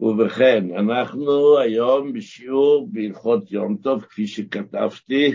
[0.00, 5.32] ובכן, אנחנו היום בשיעור בהלכות יום טוב, כפי שכתבתי,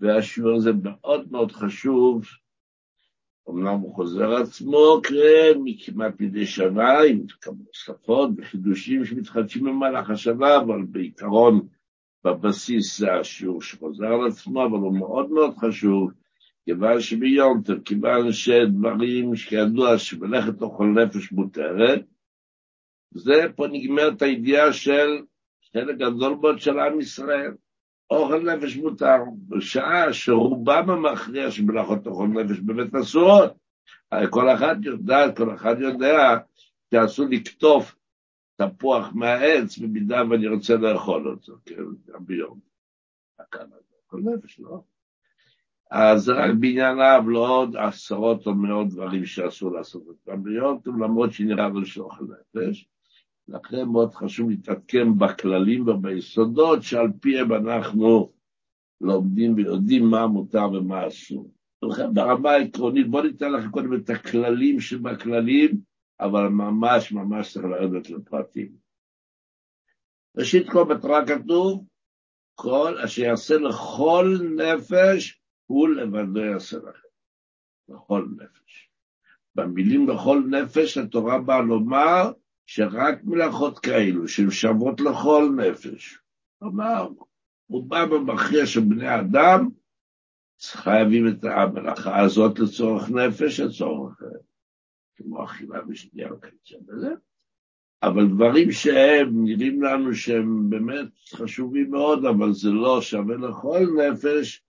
[0.00, 2.24] והשיעור הזה מאוד מאוד חשוב,
[3.50, 10.56] אמנם הוא חוזר עצמו, כן, כמעט מדי שנה, עם כמה שפות וחידושים שמתחדשים במהלך השנה,
[10.56, 11.68] אבל בעיקרון,
[12.24, 16.10] בבסיס זה השיעור שחוזר על עצמו, אבל הוא מאוד מאוד חשוב,
[16.64, 22.04] כיוון שביום טוב, כיוון שדברים שכידוע שמלאכת אוכל נפש מותרת,
[23.14, 25.22] זה פה נגמרת הידיעה של
[25.72, 27.54] חלק גדול מאוד של עם ישראל.
[28.10, 29.16] אוכל נפש מותר,
[29.48, 33.52] בשעה שרובם המכריע של מלאכות אוכל נפש באמת אסורות.
[34.30, 36.36] כל אחד יודע, כל אחד יודע
[36.90, 37.96] שאסור לקטוף
[38.56, 42.58] תפוח מהעץ במידה ואני רוצה לאכול אותו, כן, גם ביום.
[43.40, 44.82] אוכל נפש, לא?
[45.90, 51.68] אז רק בענייניו לא עוד עשרות או מאות דברים שאסור לעשות אותם ביום, למרות שנראה
[51.68, 52.88] לו שאוכל נפש.
[53.48, 58.32] לכן מאוד חשוב להתעדכן בכללים וביסודות שעל פיהם אנחנו
[59.00, 61.50] לומדים ויודעים מה מותר ומה אסור.
[61.82, 65.80] ולכן ברמה העקרונית, בואו ניתן לכם קודם את הכללים שבכללים,
[66.20, 68.72] אבל ממש ממש צריך לרדת לפרטים.
[70.36, 71.86] ראשית כל בתורה כתוב,
[72.54, 77.08] כל אשר יעשה לכל נפש, הוא לבדו יעשה לכם.
[77.88, 78.90] לכל נפש.
[79.54, 82.32] במילים לכל נפש התורה באה לומר,
[82.66, 86.18] שרק מלאכות כאלו, שהן שוות לכל נפש,
[86.58, 87.08] כלומר,
[87.68, 89.68] רובם המכריע של בני אדם
[90.60, 94.22] חייבים את המלאכה הזאת לצורך נפש, לצורך
[95.16, 97.14] כמו אכילה ושנייה וכיוצא בזה,
[98.02, 104.64] אבל דברים שהם נראים לנו שהם באמת חשובים מאוד, אבל זה לא שווה לכל נפש,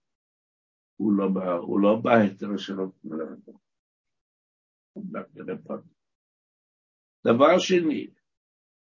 [0.95, 1.25] הוא לא,
[1.57, 2.91] הוא לא בהיתר שלו.
[7.25, 8.07] דבר שני,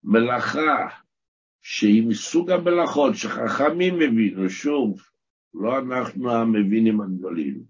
[0.04, 0.88] מלאכה
[1.62, 5.02] שהיא מסוג המלאכות שחכמים הבינו, שוב,
[5.54, 7.62] לא אנחנו המבינים הגדולים,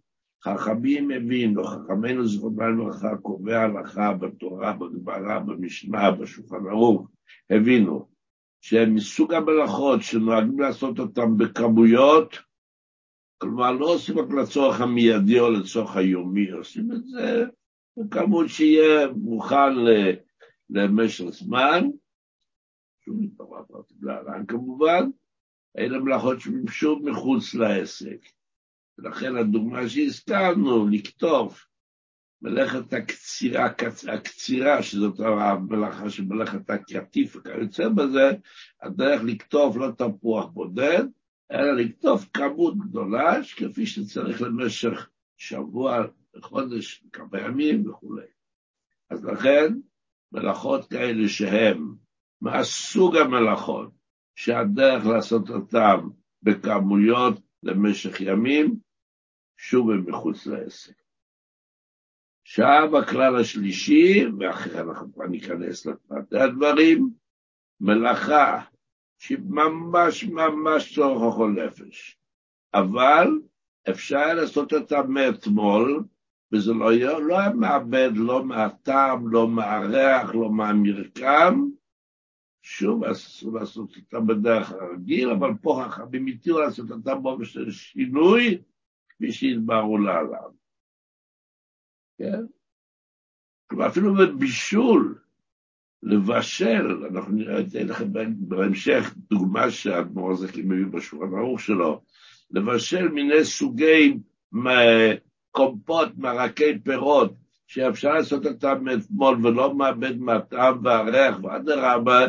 [0.45, 7.09] חכמים הבינו, חכמינו זכרונו לברכה, קובע הלכה בתורה, בגברה, במשנה, בשולחן ערוך,
[7.51, 8.09] הבינו
[8.61, 12.39] שהם מסוג המלאכות שנוהגים לעשות אותן בכמויות,
[13.39, 17.45] כלומר לא עושים רק לצורך המיידי או לצורך היומי, עושים את זה
[17.97, 19.89] בכמות שיהיה מוכן ל...
[20.71, 21.85] למשך זמן,
[23.05, 25.11] שום התורה פרטית להלן כמובן,
[25.79, 28.27] אלה מלאכות שמימשו מחוץ לעסק.
[28.99, 31.69] ולכן הדוגמה שהזכרנו, לקטוף
[32.43, 33.69] מלאכת הקצירה,
[34.13, 38.31] הקצירה, שזאת המלאכה של מלאכת הקטיף וכיוצא בזה,
[38.83, 41.05] הדרך לקטוף לא תפוח בודד,
[41.53, 46.03] אלא לקטוף כמות גדולה, כפי שצריך למשך שבוע,
[46.41, 48.17] חודש, כמה ימים וכו'.
[49.11, 49.75] אז לכן,
[50.33, 51.85] מלאכות כאלה שהן
[52.41, 53.91] מהסוג המלאכות
[54.37, 55.97] שהדרך לעשות אותן
[56.43, 58.77] בכמויות למשך ימים,
[59.57, 60.93] שוב הם מחוץ לעסק.
[62.47, 67.11] עכשיו הכלל השלישי, ואחרי אנחנו כבר ניכנס לפרטי הדברים,
[67.81, 68.61] מלאכה
[69.19, 72.19] שהיא ממש ממש צורך אוכל נפש,
[72.75, 73.27] אבל
[73.91, 76.05] אפשר לעשות אותה מאתמול,
[76.53, 81.65] וזה לא היה, לא היה מאבד לא מהטעם, לא מהריח, לא מהמרקם.
[82.63, 88.63] שוב, אסור לעשות אותה בדרך הרגיל, אבל פה חכמים התירו לעשות אותה באופן של שינוי,
[89.09, 90.51] כפי שהתבררו לעולם.
[92.19, 92.43] כן?
[93.67, 95.19] כלומר, אפילו בבישול,
[96.03, 102.03] לבשל, אנחנו נראה את זה לכם בהמשך, דוגמה שהאדמו"ר הזה מביא בשולחן ערוך שלו,
[102.51, 104.19] לבשל מיני סוגי
[105.51, 107.33] קומפות, מרקי פירות,
[107.67, 112.27] שאפשר לעשות אותם מאתמול ולא מאבד מהטעם והריח, ואדרבה,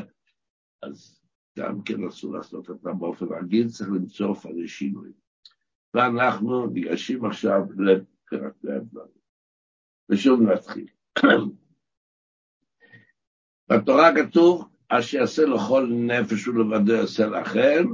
[0.81, 1.21] אז
[1.57, 5.09] גם כן אסור לעשות אותם באופן רגיל, צריך למצוא אופני שינוי.
[5.93, 9.19] ואנחנו ניגשים עכשיו לפרטי הדברים.
[10.09, 10.87] ושוב נתחיל.
[13.69, 17.85] בתורה כתוב, אשר יעשה לכל נפש ולבדו יעשה לכם,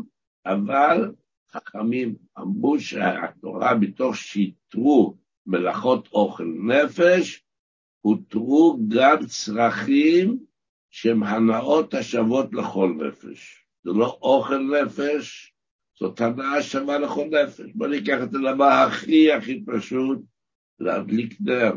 [0.46, 1.12] אבל
[1.52, 5.18] חכמים אמרו שהתורה, מתוך שיתרו
[5.48, 7.44] מלאכות אוכל נפש,
[8.02, 10.46] הותרו גם צרכים
[10.90, 13.68] שהם הנאות השוות לכל נפש.
[13.84, 15.54] זה לא אוכל נפש,
[16.00, 17.72] זאת הנאה שווה לכל נפש.
[17.76, 20.20] בוא ניקח את הדבר הכי הכי פשוט,
[20.80, 21.74] להדליק נר.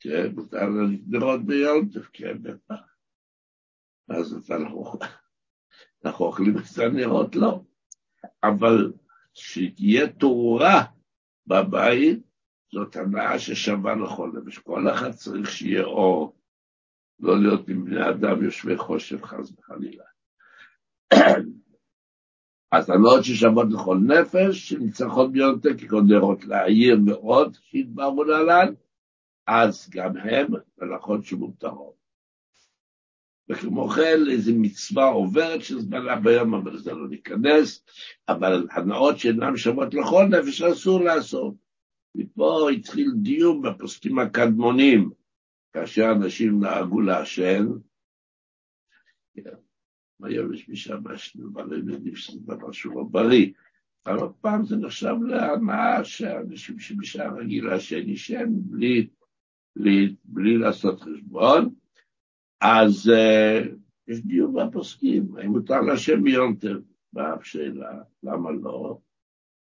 [0.00, 2.80] כן, מותר להדליק נרות ביום כן, בטח.
[4.08, 4.50] אז
[6.04, 7.36] אנחנו אוכלים את הנרות?
[7.36, 7.60] לא.
[8.42, 8.92] אבל
[9.34, 10.84] שתהיה תאורה
[11.46, 12.33] בבית,
[12.74, 14.58] זאת הנאה ששווה לכל נפש.
[14.58, 16.36] כל אחד צריך שיהיה אור.
[17.20, 20.04] לא להיות עם בני אדם יושבי חושך חס וחלילה.
[22.72, 28.74] אז הנאות ששוות לכל נפש, שנצטרכות ביותר ככל נרות להעיר מאוד, שהתבררו להלן,
[29.46, 30.46] אז גם הם
[30.78, 31.94] מלאכות שמותרות.
[33.48, 37.84] וכמו כן, איזו מצווה עוברת שזמנה ביום, אבל זה לא ניכנס,
[38.28, 41.63] אבל הנאות שאינן שוות לכל נפש אסור לעשות.
[42.14, 45.10] מפה התחיל דיון בפוסקים הקדמונים,
[45.72, 47.66] כאשר אנשים נהגו לעשן,
[50.22, 53.52] היום יש מי שמעשן, אבל הם יודעים שזה דבר שהוא לא בריא.
[54.06, 59.08] אבל פעם זה נחשב להנאה שאנשים שבשעה רגילה לעשן ישן בלי,
[59.76, 61.74] בלי, בלי לעשות חשבון,
[62.60, 63.68] אז uh,
[64.08, 66.76] יש דיון בפוסקים, האם מותר לעשן מיום טב?
[67.12, 68.98] באה השאלה, למה לא?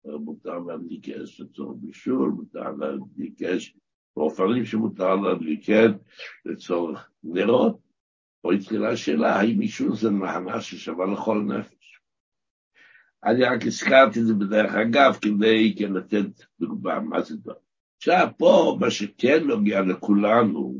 [0.05, 3.77] מותר להדליק אש לצורך בישול, מותר להדליק אש
[4.17, 5.67] באופנים שמותר להדליק
[6.45, 7.79] לצורך נרות.
[8.43, 12.01] פה התחילה השאלה, האם בישול זה נהנה ששווה לכל נפש?
[13.25, 17.55] אני רק הזכרתי את זה בדרך אגב, כדי כן לתת דוגמה מה זה דבר.
[17.97, 20.79] עכשיו, פה, מה שכן נוגע לכולנו,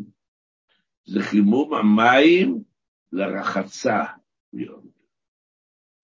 [1.05, 2.63] זה חימום המים
[3.13, 4.05] לרחצה.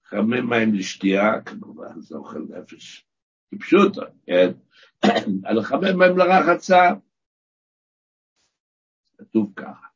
[0.04, 3.07] חמם מים לשתייה, כמובן, זה אוכל נפש.
[3.50, 4.50] כפשוטו, כן?
[5.46, 6.94] על חמם מים לרחצה.
[9.18, 9.86] כתוב ככה,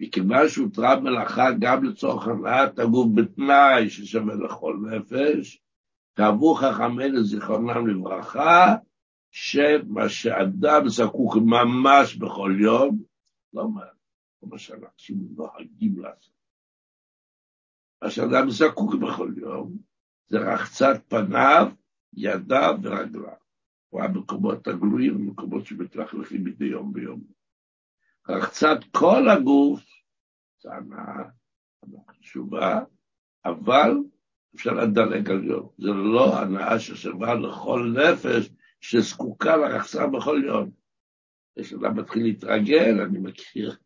[0.00, 5.62] מכיוון שהותרה מלאכה גם לצורך הנעת הגוף בתנאי ששווה לכל נפש,
[6.14, 8.74] קבעו חכמינו זיכרונם לברכה,
[9.30, 13.02] שמה שאדם זקוק ממש בכל יום,
[13.52, 13.82] לא מה,
[14.42, 16.34] מה שאנשים נוהגים לעשות.
[18.02, 19.76] מה שאדם זקוק בכל יום,
[20.26, 21.72] זה רחצת פניו,
[22.16, 23.44] ידיו ורגליו.
[23.88, 27.20] הוא היה במקומות הגלויים, במקומות שמתלכלכים מדי יום ביום.
[28.28, 29.82] רחצת כל הגוף,
[30.62, 31.24] זה הנאה
[32.10, 32.80] חשובה,
[33.44, 33.90] אבל
[34.54, 35.68] אפשר לדלג על יום.
[35.78, 38.50] זה לא הנאה ששווה לכל נפש
[38.80, 40.70] שזקוקה לרחצה בכל יום.
[41.56, 43.76] יש אדם מתחיל להתרגל, אני מכיר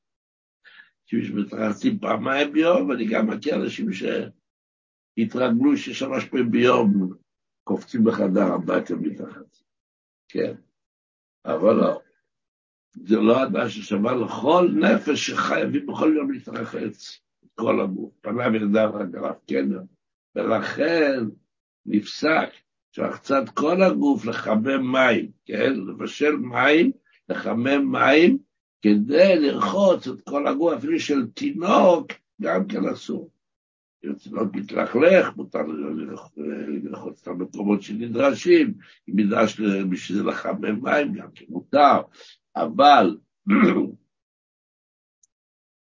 [1.03, 7.13] אנשים שמתרחצים פעמיים ביום, ואני גם מכיר אנשים שהתרגלו ששלוש פעמים ביום
[7.69, 9.59] קופצים בחדר הביתה מתחת.
[10.29, 10.55] כן,
[11.45, 12.01] אבל לא.
[12.93, 17.21] זה לא אדם ששווה לכל נפש שחייבים בכל יום להתרחץ,
[17.55, 19.69] כל הגוף, פניו ידיו רגליו, כן,
[20.35, 21.25] ולכן
[21.87, 22.49] נפסק
[22.93, 26.93] שרחצת כל הגוף לחמם מים, כן, לבשל מים,
[27.29, 28.39] לחמם מים,
[28.83, 32.07] כדי לרחוץ את כל הגוף, אפילו של תינוק,
[32.43, 33.31] גם כן אסור.
[34.01, 35.63] תינוק מתלכלך, מותר
[36.83, 38.75] לרחוץ את המקומות שנדרשים,
[39.09, 39.61] אם נדרש
[39.91, 42.01] בשביל לחמם מים, גם כן מותר.
[42.57, 43.17] אבל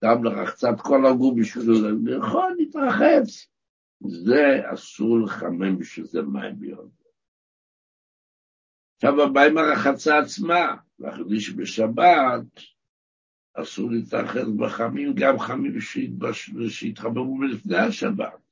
[0.05, 1.65] גם לרחצת כל הגוף בשביל
[2.05, 3.47] לרחוץ, להתרחץ.
[4.07, 6.89] זה אסור לחמם בשביל זה מים ביום.
[8.97, 12.45] עכשיו הבא עם הרחצה עצמה, להחליש בשבת,
[13.55, 15.81] אסור להתרחץ בחמים, גם חמים
[16.69, 18.45] שהתחברו מלפני השבת.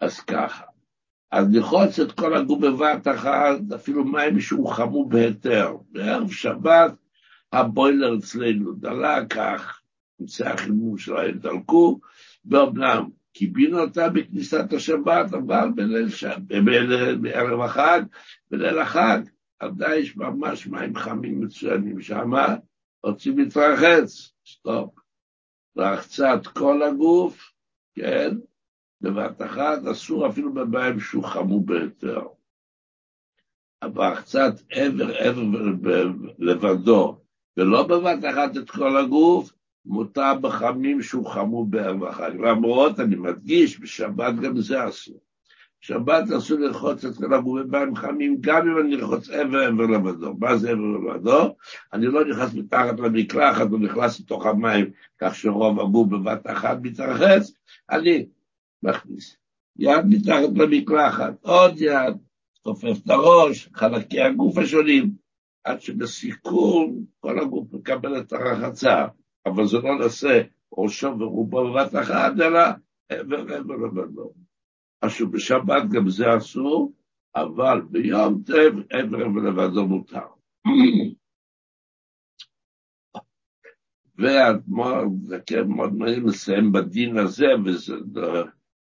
[0.00, 0.64] אז ככה.
[1.30, 5.76] אז לחוץ את כל הגוף בבת אחת, אפילו מים שהוא חמו בהיתר.
[5.90, 6.94] בערב שבת
[7.52, 9.80] הבוילר אצלנו דלק כך,
[10.20, 12.00] אמצעי החימום שלהם דלקו,
[12.44, 16.40] ואומנם כיבינו אותה בכניסת השבת, אבל בליל שבת,
[17.20, 18.02] בערב החג,
[18.50, 19.20] בליל החג,
[19.58, 22.56] עדיין יש ממש מים חמים מצוינים שמה,
[23.02, 24.94] רוצים להתרחץ, סטופ.
[25.76, 27.52] רחצת כל הגוף,
[27.94, 28.30] כן,
[29.00, 32.20] בבת אחת, אסור אפילו בבית שהוא חמור ביותר.
[33.82, 36.06] אבל רחצת עבר עבר
[36.38, 37.20] לבדו,
[37.56, 39.52] ולא בבת אחת את כל הגוף,
[39.84, 42.32] מותר בחמים שהוא חמור בערב החג.
[42.34, 45.20] למרות, אני מדגיש, בשבת גם זה אסור.
[45.80, 50.34] שבת אסור לרחוץ את כל הגוף במים חמים, גם אם אני לרחוץ עבר עבר לבדו.
[50.38, 51.54] מה זה עבר לבדו?
[51.92, 57.52] אני לא נכנס מתחת למקלחת, הוא נכנס לתוך המים, כך שרוב הגוף בבת אחת מתרחץ,
[57.90, 58.26] אני
[58.82, 59.36] מכניס
[59.76, 62.16] יד מתחת למקלחת, עוד יד,
[62.62, 65.10] תופף את הראש, חלקי הגוף השונים,
[65.64, 69.06] עד שבסיכום כל הגוף מקבל את הרחצה,
[69.46, 70.42] אבל זה לא נעשה
[70.72, 72.60] ראשו ורובו בבת אחת, אלא
[73.08, 74.47] עבר עבר לבדו.
[75.00, 76.92] אשר בשבת גם זה אסור,
[77.36, 80.26] אבל ביום טב עבר ולבדו מותר.
[84.18, 87.94] וזה כן מאוד מעניין לסיים בדין הזה, וזה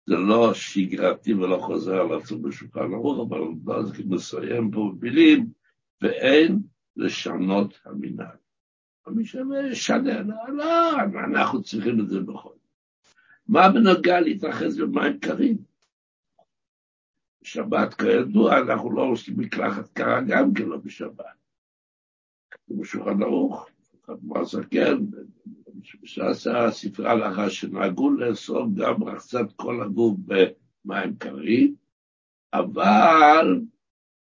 [0.07, 5.47] לא שגרתי ולא חוזר על עצמו בשולחן ערוך, אבל אז מסיים פה במילים,
[6.03, 6.59] ואין
[6.97, 8.37] לשנות המנהג.
[9.09, 12.55] מי שמשנה, לא, לא, אנחנו צריכים את זה בכל.
[13.49, 15.76] מה בנוגע להתרחץ במים קרים?
[17.47, 21.25] בשבת, כידוע, אנחנו לא עושים מקלחת קרה גם כן לא בשבת.
[22.51, 23.69] כתוב בשולחן ערוך,
[24.07, 24.97] אדמו"ר זקן,
[26.05, 30.17] שעשה ספרי הלכה שנהגו לאסור גם רחצת כל הגוף
[30.85, 31.75] במים קרים,
[32.53, 33.61] אבל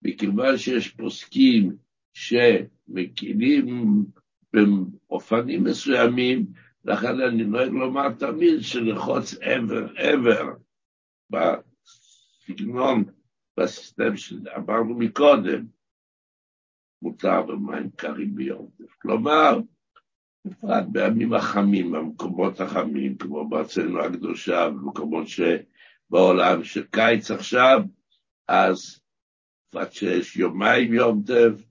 [0.02, 1.76] מכיוון שיש פוסקים
[2.14, 3.96] שמקילים
[4.54, 6.46] באופנים מסוימים,
[6.86, 10.54] לכן אני נוהג לומר תמיד שלחוץ עבר עבר
[11.30, 13.04] בסגנון,
[13.58, 15.66] בסיסטם שאמרנו מקודם,
[17.02, 18.70] מותר במים קרים ביום.
[19.02, 19.60] כלומר,
[20.46, 27.82] בפרט בימים החמים, במקומות החמים, כמו בארצנו הקדושה, במקומות שבעולם של קיץ עכשיו,
[28.48, 29.00] אז
[29.70, 31.64] בפרט שיש יומיים יום טף,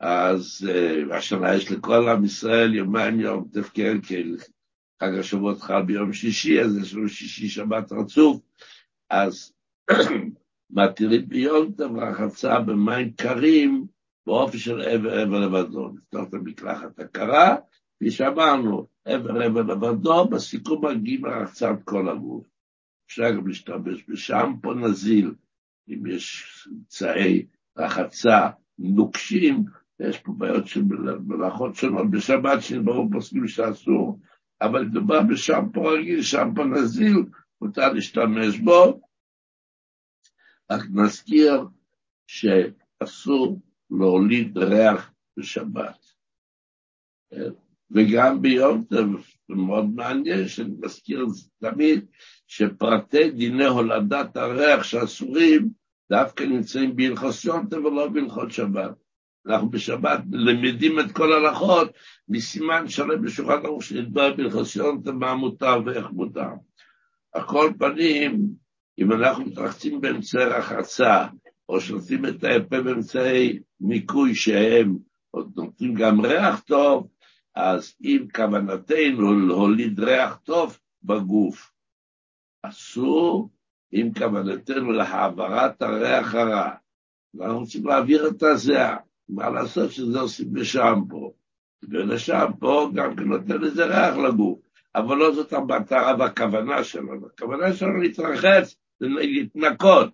[0.00, 4.28] אז uh, השנה יש לכל עם ישראל יומיים יום טף, כן, כן,
[5.02, 8.42] חג השבועות חל ביום שישי, אז יש לנו שישי שבת רצוף,
[9.10, 9.52] אז
[10.72, 13.86] מתירים ביום טף רחצה במים קרים,
[14.26, 17.56] באופי של עבר עבר לבדו, לפתוח את המקלחת הקרה,
[17.96, 22.46] כפי שאמרנו, עבר עבר לבדו, בסיכום מגיעים לרחצת כל הגוף.
[23.06, 25.34] אפשר גם להשתמש בשמפו נזיל,
[25.88, 27.46] אם יש אמצעי
[27.78, 28.48] רחצה
[28.78, 29.64] נוקשים,
[30.00, 30.82] יש פה בעיות של
[31.26, 34.18] מלאכות שונות בשבת, שברור פוסקים שאסור,
[34.60, 37.24] אבל מדובר בשמפו רגיל, שמפו נזיל,
[37.60, 39.00] מותר להשתמש בו.
[40.72, 41.64] רק נזכיר
[42.26, 43.60] שאסור
[43.90, 46.12] להוליד ריח בשבת.
[47.90, 51.26] וגם ביום טוב, מאוד מעניין, שאני מזכיר
[51.58, 52.06] תמיד,
[52.46, 55.68] שפרטי דיני הולדת הריח שאסורים,
[56.10, 58.94] דווקא נמצאים בהלכות יום טוב ולא בהלכות שבת.
[59.46, 61.90] אנחנו בשבת למדים את כל ההלכות
[62.28, 66.50] מסימן שלם בשולחן ערוך שנדבר בהלכות יום טוב מה מותר ואיך מותר.
[67.32, 68.61] על כל פנים,
[69.02, 71.26] אם אנחנו מתרחצים באמצעי רחצה,
[71.68, 74.98] או שותים את הפה באמצעי ניקוי שהם
[75.30, 77.08] עוד נותנים גם ריח טוב,
[77.54, 81.72] אז אם כוונתנו להוליד ריח טוב בגוף,
[82.62, 83.50] אסור
[83.92, 86.70] אם כוונתנו להעברת הריח הרע.
[87.40, 88.96] אנחנו רוצים להעביר את הזיעה,
[89.28, 91.34] מה לעשות שזה עושים בשמפו.
[91.90, 94.58] ולשמפו גם כן נותן איזה ריח לגוף,
[94.94, 97.26] אבל לא זאת המטרה והכוונה שלנו.
[97.26, 98.76] הכוונה שלנו להתרחץ,
[99.08, 100.10] להתנקות.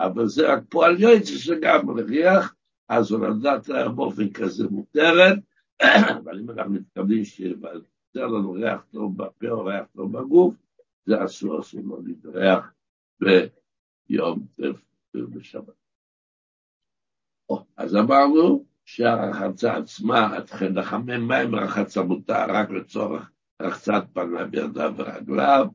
[0.00, 2.54] אבל זה רק פועל יועץ שגם ריח,
[2.88, 5.38] אז הולדת ריח באופן כזה מותרת,
[6.18, 10.54] אבל אם אנחנו מתכוונים שיותר לנו ריח טוב בפה או ריח טוב בגוף,
[11.06, 12.72] זה אסור, אסור לא להתריח
[13.20, 14.46] ביום
[15.14, 15.82] ובשבת.
[17.76, 20.38] אז אמרנו שהרחצה עצמה,
[20.74, 23.30] לחמם מים רחצה מותר רק לצורך
[23.62, 25.66] רחצת פניו בידיו ורגליו,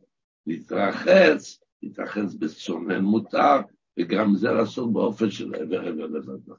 [0.47, 3.57] להתרחץ, להתרחץ בצונן מותר,
[3.99, 6.55] וגם זה לעשות באופן של עבר עבר לבדו.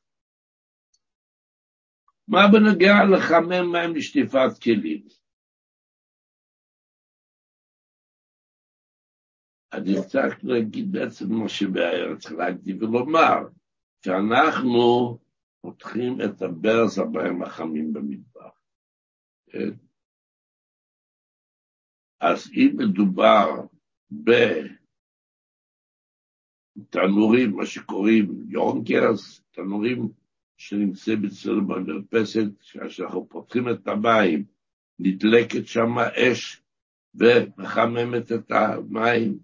[2.29, 5.09] מה בנוגע לחמם מים לשטיפת כלים?
[9.73, 13.49] אני צריך להגיד בעצם מה שבעיה, צריך להגיד ולומר
[14.05, 15.19] שאנחנו
[15.61, 17.93] פותחים את הברז המים החמים.
[19.51, 19.71] כן?
[22.21, 23.47] אז אם מדובר
[26.79, 30.09] בתנורים, מה שקוראים יונקרס, תנורים
[30.57, 34.45] שנמצאים אצלנו במרפסת, כאשר אנחנו פותחים את המים,
[34.99, 36.63] נדלקת שם אש
[37.15, 39.39] ומחממת את המים.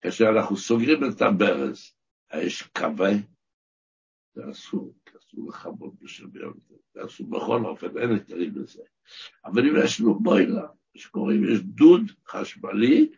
[0.00, 1.92] כאשר אנחנו סוגרים את הברז,
[2.30, 3.10] האש כבה,
[4.34, 6.42] זה אסור, אסור לכבות בשביל
[6.94, 8.82] זה אסור בכל אופן, אין היתרים לזה.
[9.44, 13.12] אבל אם יש לנו בוילה, שקוראים, יש דוד חשמלי,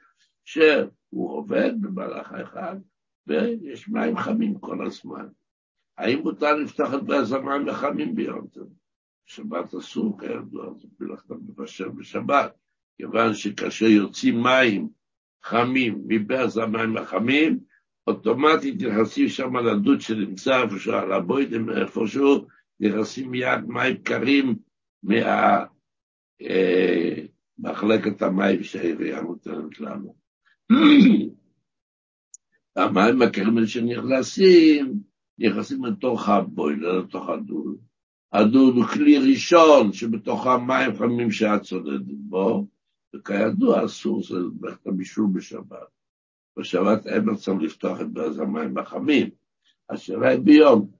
[0.44, 2.76] שהוא עובד במהלך האחד,
[3.28, 5.26] ויש מים חמים כל הזמן.
[5.98, 8.68] האם מותר לפתוח את ברז המים החמים ביום טוב?
[9.26, 12.52] שבת אסור, כידוע, זה מלאכת מבשל בשבת,
[12.96, 14.88] כיוון שכאשר יוצאים מים
[15.44, 17.58] חמים מברז המים החמים,
[18.06, 22.46] אוטומטית נכנסים שם לדוד שנמצא איפשהו על הבוידם, איפשהו,
[22.80, 24.56] נכנסים מיד מים קרים
[27.58, 30.16] מהמחלקת אה, המים שהעירייה נותנת לנו.
[32.78, 35.00] המים הקרים שנכנסים,
[35.38, 37.76] נכנסים לתוך הבוילר, לתוך הדוד.
[38.32, 42.66] הדוד הוא כלי ראשון שבתוך המים חמים שאת צודדת בו,
[43.14, 45.88] וכידוע אסור זה ללכת הבישול בשבת.
[46.58, 49.30] בשבת אין צריך לפתוח את ברז המים החמים.
[49.90, 50.90] השאלה היא ביום.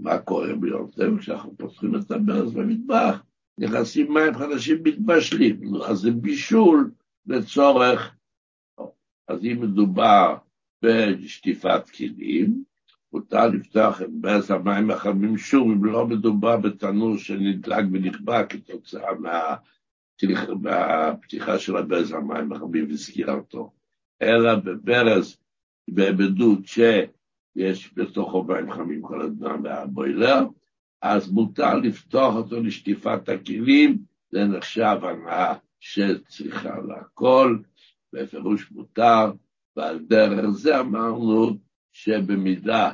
[0.00, 3.22] מה קורה ביום טבע כשאנחנו פותחים את הברז במטבח?
[3.58, 6.90] נכנסים מים חדשים מתבשלים, אז זה בישול
[7.26, 8.14] לצורך,
[9.28, 10.36] אז אם מדובר
[10.82, 12.64] בשטיפת כלים,
[13.12, 19.54] מותר לפתוח את ברז המים החמים שוב, אם לא מדובר בתנור שנדלק ונכבה כתוצאה מה...
[20.60, 23.72] מהפתיחה של הברז המים החמים וסגירתו,
[24.22, 25.36] אלא בברז,
[25.88, 30.44] בדוד שיש בתוכו מים חמים כל הזמן מהבוילר,
[31.02, 33.98] אז מותר לפתוח אותו לשטיפת הכלים,
[34.30, 37.58] זה נחשב הנאה שצריכה לכל,
[38.12, 39.32] בפירוש מותר,
[39.76, 41.58] ועל דרך זה אמרנו
[41.92, 42.92] שבמידה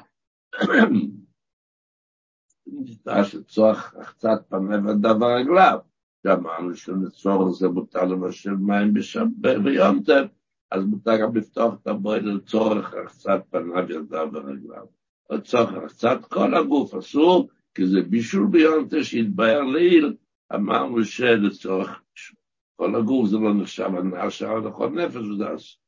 [2.66, 5.78] נדרש לצורך רחצת פניו ודבר רגליו,
[6.22, 8.94] שאמרנו שלצורך זה מותר לבשל מים
[9.62, 10.26] ביום טב,
[10.70, 14.86] אז מותר גם לפתוח את הבויל לצורך רחצת פניו, ידיו ורגליו.
[15.30, 20.16] לצורך רחצת כל הגוף אסור, כי זה בישול ביונטה שהתבהר לעיל,
[20.54, 22.02] אמרנו שלצורך
[22.76, 25.83] כל הגוף זה לא נחשב הנאה שער לכל נפש, וזה אסור.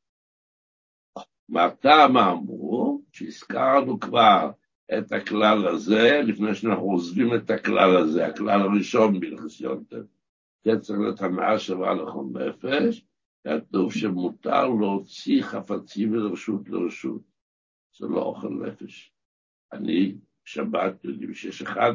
[1.48, 4.50] מהטעם אמרו, שהזכרנו כבר
[4.98, 10.02] את הכלל הזה, לפני שאנחנו עוזבים את הכלל הזה, הכלל הראשון בהלכס יונטב,
[10.64, 13.04] זה צריך להיות הנאה שווה לכל נפש,
[13.46, 17.22] כתוב שמותר להוציא חפצים מרשות לרשות.
[17.98, 19.12] זה לא אוכל נפש.
[19.72, 21.92] אני, שבת, יודעים שיש אחד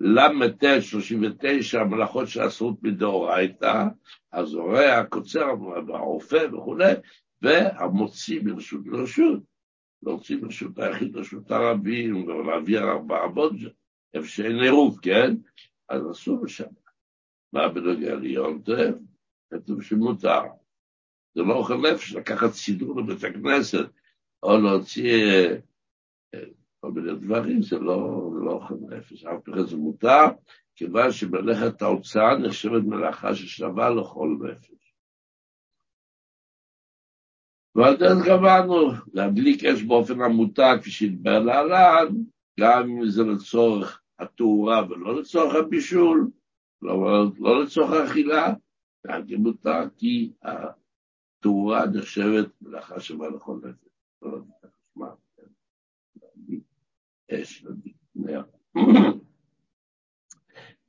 [0.00, 3.84] מל"ט 39 המלאכות של עשרות מדאורייתא,
[4.32, 5.48] הזורע, קוצר,
[5.88, 6.92] הרופא וכולי,
[7.42, 9.42] והמוציא מרשות לרשות.
[10.02, 13.68] להוציא מרשות היחיד לרשות הרבים, ולהעביר ארבעה בונג'ה,
[14.14, 15.34] איפה שאין עירוב, כן?
[15.88, 16.64] אז אסור לשם.
[17.52, 18.92] מה בנוגע ליונטב?
[19.50, 20.42] כתוב שמותר.
[21.34, 23.88] זה לא אוכל נפש לקחת סידור לבית הכנסת,
[24.42, 25.48] או להוציא
[26.80, 29.24] כל מיני דברים, זה לא, לא נפש.
[29.24, 30.24] אף אחד זה מותר,
[30.76, 34.79] כיוון שמלאכת ההוצאה נחשבת מלאכה ששווה לכל נפש.
[37.74, 42.14] ועל זה קבענו, להדליק אש באופן המותר, כפי שהתבר להלן,
[42.60, 46.30] גם אם זה לצורך התאורה ולא לצורך הבישול,
[46.82, 48.54] לא, לא לצורך האכילה,
[49.06, 53.88] גם כן מותר, כי התאורה נחשבת מלאכה שווה לכל נפש.
[54.22, 54.38] לא
[57.32, 57.64] אש,
[58.14, 58.42] נר.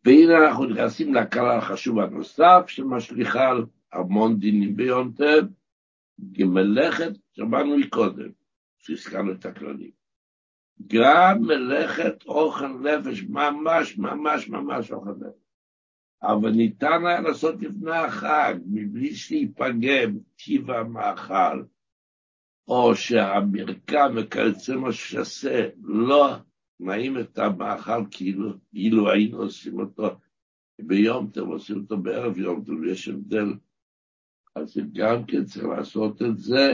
[0.06, 5.44] והנה אנחנו נכנסים לכלל החשוב הנוסף שמשליכה על המון דינים ביונטב,
[6.40, 8.30] מלאכת, שמענו מקודם,
[8.80, 9.92] שהזכרנו את הכללים.
[10.88, 15.42] גם מלאכת אוכל נפש, ממש ממש ממש אוכל נפש.
[16.24, 21.64] אבל ניתן היה לעשות לפני החג, מבלי שיפגם טיב המאכל,
[22.68, 26.36] או שהמרקם וכיוצא מה שעשה לא
[26.80, 30.10] נעים את המאכל כאילו, כאילו היינו עושים אותו
[30.82, 33.54] ביום טוב, עושים אותו בערב יום טוב, יש הבדל.
[34.56, 36.72] אז גם כן צריך לעשות את זה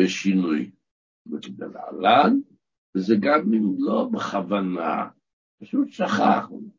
[0.00, 0.70] בשינוי.
[1.26, 2.40] וכדלהלן,
[2.96, 5.08] וזה גם אם לא בכוונה,
[5.60, 6.70] פשוט שכחנו.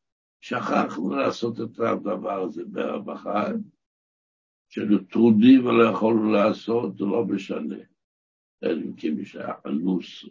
[0.42, 3.54] שכחנו לעשות את הדבר הזה בערב החג,
[4.70, 7.76] שהיו טרודים ולא יכולנו לעשות, זה לא משנה.
[8.64, 10.26] אלא אם כן מי שהיה אנוס.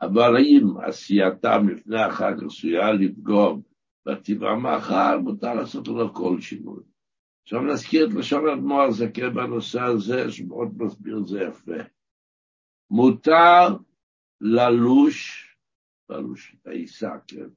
[0.00, 3.62] אבל האם עשייתם לפני החג עשויה לפגום
[4.06, 6.82] בטבע המאכל, מותר לעשות לו כל שינוי.
[7.44, 11.90] עכשיו נזכיר את לשון אדמו"ר הזקן בנושא הזה, שמאוד מסביר את זה יפה.
[12.90, 13.66] מותר
[14.40, 15.46] ללוש,
[16.08, 17.48] ללוש את העיסה, כן,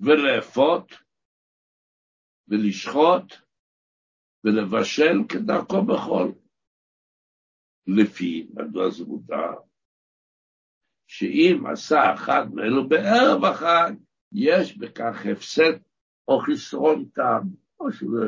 [0.00, 0.92] ולאפות,
[2.48, 3.34] ולשחוט,
[4.44, 6.32] ולבשל כדרכו בחול.
[7.86, 9.52] לפי, מדוע זה מותר?
[11.06, 13.92] שאם עשה אחד מאלו בערב החג,
[14.32, 15.78] יש בכך הפסד
[16.28, 18.26] או חסרון טעם, או שזה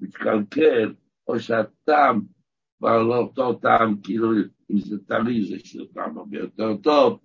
[0.00, 0.94] מתקלקל,
[1.28, 2.20] או שהטעם
[2.78, 4.30] כבר לא אותו טעם, כאילו
[4.70, 7.20] אם זה טרי זה של טעם הרבה יותר טוב.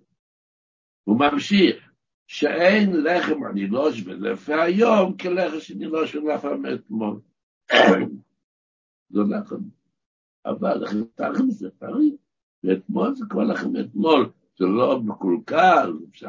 [1.04, 1.90] הוא ממשיך,
[2.26, 7.20] שאין לחם הנילוש ולפה היום כלחם שנילוש ולפה מאתמול.
[9.10, 9.60] זה לחם
[10.46, 10.84] אבל
[11.18, 12.16] לחם זה טרי,
[12.64, 16.28] ואתמול זה כבר לחם אתמול, זה לא מקולקל, אפשר.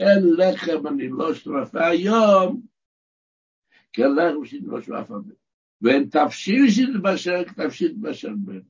[0.00, 2.62] אין לחם אני לא שרפה היום,
[3.92, 5.38] כי הלחם שלי לא שרפה בית.
[5.82, 8.64] ואין תפשיל שנתבשל, תפשיל תבשל בית.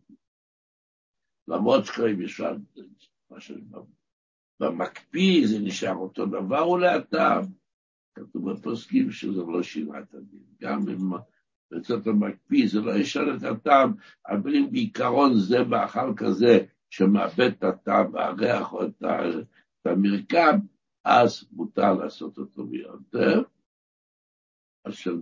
[1.48, 2.57] למרות שקוראים ישר,
[4.61, 7.40] במקפיא זה נשאר אותו דבר ולאטם.
[8.14, 10.42] כתוב בפוסקים שזה לא שינה את הדין.
[10.61, 11.11] גם אם
[11.72, 13.92] וצאת המקפיא, זה לא ישן את הטעם,
[14.28, 19.02] אבל אם בעיקרון זה מאכל כזה שמאבד את הטעם והריח או את
[19.85, 20.59] המרקם,
[21.04, 23.42] אז מותר לעשות אותו ביותר.
[24.85, 25.14] עכשיו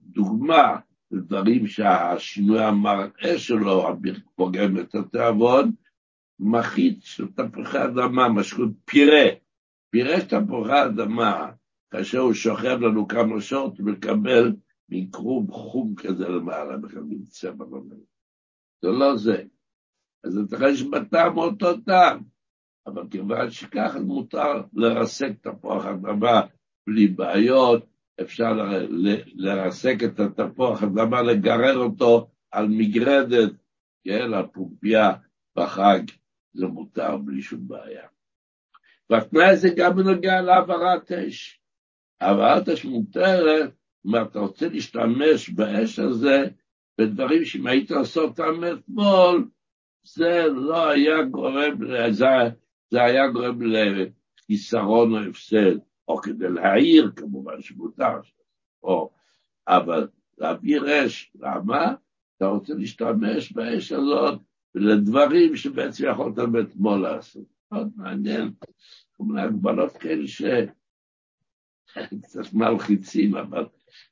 [0.00, 0.78] דוגמה
[1.10, 3.86] לדברים שהשינוי המראה שלו
[4.34, 5.72] פוגם את התיאבון,
[6.40, 9.26] מחית של תפוחי אדמה, משכות פירה,
[9.90, 11.50] פירה של תפוחי אדמה,
[11.90, 14.52] כאשר הוא שוכב לנו כמה שעות, הוא מקבל
[14.88, 17.96] מין קרום חום כזה למעלה, מקבלים צבע במלא.
[18.82, 19.42] זה לא זה.
[20.24, 22.22] אז אתה רואה שבטעם אותו טעם,
[22.86, 26.40] אבל כיוון שככה מותר לרסק תפוח אדמה
[26.86, 27.86] בלי בעיות,
[28.20, 28.52] אפשר
[29.34, 33.52] לרסק את התפוח אדמה, לגרר אותו על מגרדת,
[34.04, 35.12] כן, על פומפיה
[35.56, 36.00] בחג,
[36.52, 38.06] זה מותר בלי שום בעיה.
[39.10, 41.60] והתנאי הזה גם בנוגע להעברת אש.
[42.20, 43.70] העברת אש מותרת,
[44.06, 46.48] אם אתה רוצה להשתמש באש הזה,
[46.98, 49.48] בדברים שאם היית עושה אותם אתמול,
[50.04, 51.78] זה לא היה גורם,
[52.10, 52.26] זה,
[52.90, 55.76] זה היה גורם לחיסרון או הפסד,
[56.08, 58.20] או כדי להעיר כמובן שמותר,
[58.82, 59.10] או,
[59.68, 61.94] אבל להעביר אש, למה?
[62.36, 64.40] אתה רוצה להשתמש באש הזאת
[64.74, 67.58] לדברים שבעצם יכולת אתמול לעשות.
[67.72, 68.52] מאוד מעניין,
[69.16, 70.62] כל מיני הגבלות כאלה שקצת
[72.52, 73.66] מלחיצים, אבל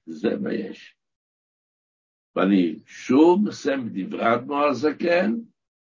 [0.07, 0.97] זה מה יש.
[2.37, 5.35] ואני שוב מסיים דברי אדמו"ר הזקן,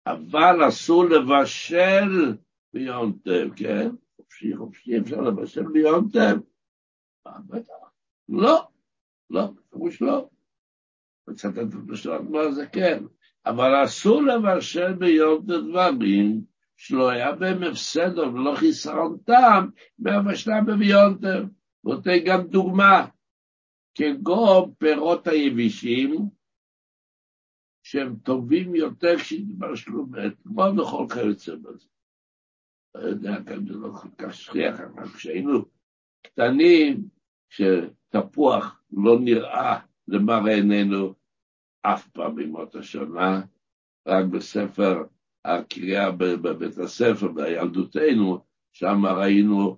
[0.06, 2.38] אבל אסור לבשל
[2.74, 3.90] ביום טב, כן?
[4.28, 6.38] חופשי, חופשי, אפשר לבשל ביום טב.
[7.48, 7.74] בטח.
[8.30, 8.68] לא,
[9.30, 10.30] לא, פירוש לא.
[11.28, 13.06] מצטט את לשון אדמו"ר הזקן.
[13.46, 16.42] אבל אסור לבשל ביום דברים
[16.78, 21.46] שלא היה בהם הפסד ולא חיסרון טעם מהבשלה בביום טב.
[21.84, 23.08] נותן גם דוגמה,
[23.96, 26.30] כגון פירות היבישים,
[27.84, 31.88] שהם טובים יותר כשהתבשלו מאתמול וכל כיוצא בזה.
[32.98, 35.66] לא יודע, זה לא כל כך שכיח, אבל כשהיינו
[36.24, 37.10] קטנים,
[37.50, 41.14] שתפוח לא נראה למראה עינינו
[41.82, 43.42] אף פעם בימות השנה,
[44.08, 45.04] רק בספר
[45.46, 48.40] הקריאה בבית הספר, בילדותנו,
[48.74, 49.78] שם ראינו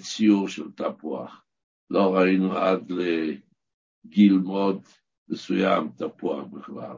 [0.00, 1.44] ציור של תפוח.
[1.90, 4.82] לא ראינו עד לגיל מאוד
[5.28, 6.96] מסוים תפוח בכלל.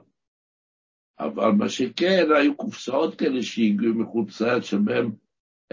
[1.18, 5.10] אבל מה שכן, היו קופסאות כאלה שהגיעו מחוץ לארץ, שבהן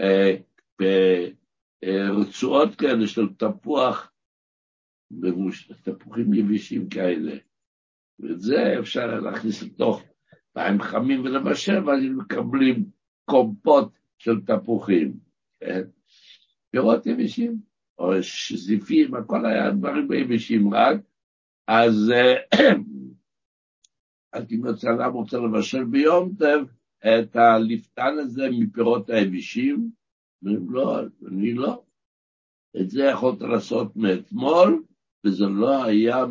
[0.00, 0.34] אה,
[0.82, 4.12] אה, רצועות כאלה של תפוח,
[5.82, 7.36] תפוחים יבישים כאלה.
[8.18, 10.02] ואת זה אפשר להכניס לתוך
[10.56, 12.90] מים חמים ולבשל, ואז מקבלים
[13.24, 15.18] קומפות של תפוחים.
[15.60, 15.82] כן?
[16.70, 17.60] פירות יבישים,
[17.98, 20.96] או שזיפים, הכל היה דברים יבישים רק,
[21.68, 22.72] אז אה,
[24.50, 29.90] אם יוצא אדם רוצה לבשל ביום טב את הלפתן הזה מפירות היבישים,
[30.42, 31.82] אומרים לא, אני לא.
[32.80, 34.82] את זה יכולת לעשות מאתמול,
[35.26, 36.24] וזה לא היה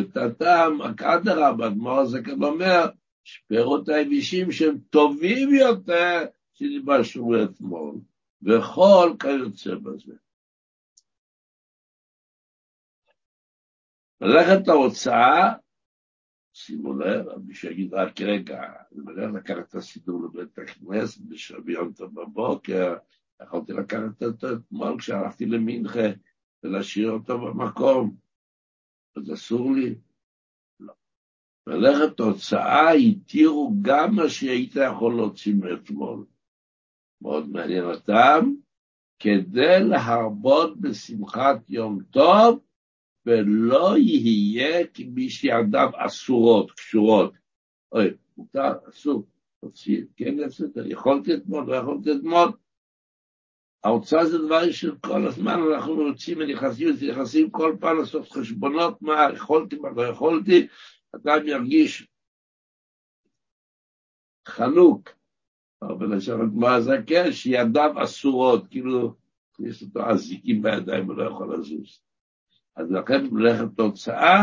[0.00, 2.86] את הטעם, אדרבה, אדמו"ר הזה כאן אומר,
[3.24, 7.94] שפירות היבישים שהם טובים יותר, שנבשלו אתמול,
[8.42, 10.14] וכל כיוצא בזה.
[14.20, 15.52] ללכת להוצאה
[16.58, 21.20] שימו לב, מי שיגיד רק רגע, אני מלך לקחת את הסידור לבית הכנסת
[21.64, 22.96] ביום טוב בבוקר,
[23.42, 26.08] יכולתי לקחת אותו אתמול כשהלכתי למנחה
[26.62, 28.16] ולהשאיר אותו במקום,
[29.16, 29.94] אז אסור לי?
[30.80, 30.92] לא.
[31.66, 36.26] מלאכת הוצאה התירו גם מה שהיית יכול להוציא מאתמול.
[37.22, 38.54] מאוד מעניין אותם,
[39.18, 42.60] כדי להרבות בשמחת יום טוב,
[43.28, 47.32] ולא יהיה כמי שידיו אסורות, קשורות.
[47.92, 49.26] אוי, מותר, אסור,
[49.60, 52.48] תוציא, כן הפסד, יכולתי אתמול, לא יכולתי אתמול.
[53.84, 59.28] ההוצאה זה דבר של כל הזמן, אנחנו רוצים ונכנסים, נכנסים כל פעם לעשות חשבונות, מה
[59.34, 60.66] יכולתי, מה לא יכולתי,
[61.16, 62.08] אדם ירגיש
[64.48, 65.10] חנוק,
[65.98, 69.14] בלשון הגמרא זה כן, שידיו אסורות, כאילו,
[69.58, 72.07] יש אותו אזיקים בידיים ולא יכול לזוז.
[72.78, 74.42] אז לכן מלאכת תוצאה,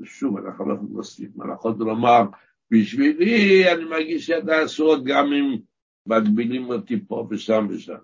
[0.00, 2.22] ושוב, אנחנו לא יכולים להוסיף מלאכות ולומר,
[2.70, 5.58] בשבילי אני מרגיש ידע אסורות גם אם
[6.06, 7.98] מגבילים אותי פה ושם ושם.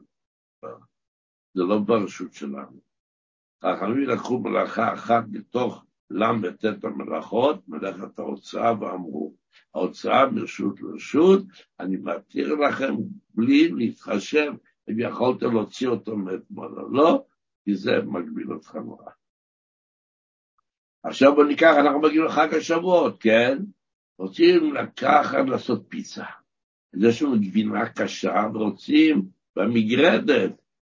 [1.55, 2.81] זה לא ברשות שלנו.
[3.65, 9.35] חכמים לקחו מלאכה אחת מתוך ל"ט המלאכות, מלאכת ההוצאה, ואמרו,
[9.75, 11.43] ההוצאה מרשות לרשות,
[11.81, 12.95] אני מתיר לכם
[13.35, 14.53] בלי להתחשב
[14.91, 17.25] אם יכולתם להוציא אותו מאתמול או לא,
[17.65, 19.18] כי זה מגביל אותך נורא.
[21.03, 23.59] עכשיו בוא ניקח, אנחנו מגיעים לחג השבועות, כן?
[24.19, 26.25] רוצים לקחת, לעשות פיצה.
[27.01, 30.53] יש לנו גבינה קשה ורוצים במגרדת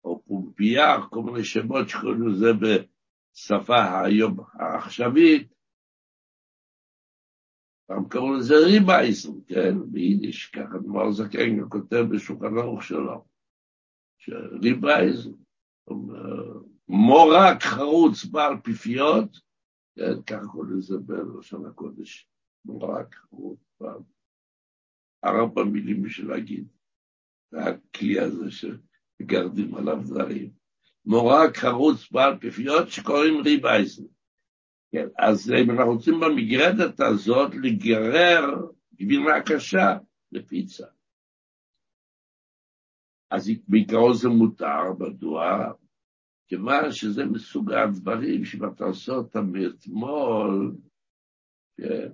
[0.05, 5.55] או פומפייה, כל מיני שמות שקוראים לזה בשפה היום העכשווית,
[7.87, 13.25] פעם קראו לזה ריבאייזן, כן, ביידיש, ככה אדמו"ר הזקן כותב בשולחן ערוך שלו,
[14.19, 15.31] שריבאייזן,
[16.89, 19.50] מורג חרוץ בעל פיפיות,
[20.27, 22.29] ככה קוראים לזה בלשון הקודש,
[22.65, 24.01] מורק חרוץ בעל,
[25.25, 26.69] ארבע מילים בשביל להגיד,
[27.53, 30.51] הכלי הזה שגרדים עליו דברים.
[31.05, 34.05] מורק חרוץ בעל פיפיות שקוראים ריבייזן.
[34.93, 39.99] כן, אז אם אנחנו רוצים במגרדת הזאת לגרר גבינה קשה
[40.33, 40.87] לפיצה.
[43.31, 45.73] אז בעיקרון זה מותר, מדוע?
[46.51, 50.77] כיוון שזה מסוג הדברים שאם אתה עושה אותם מאתמול,
[51.77, 52.09] כן,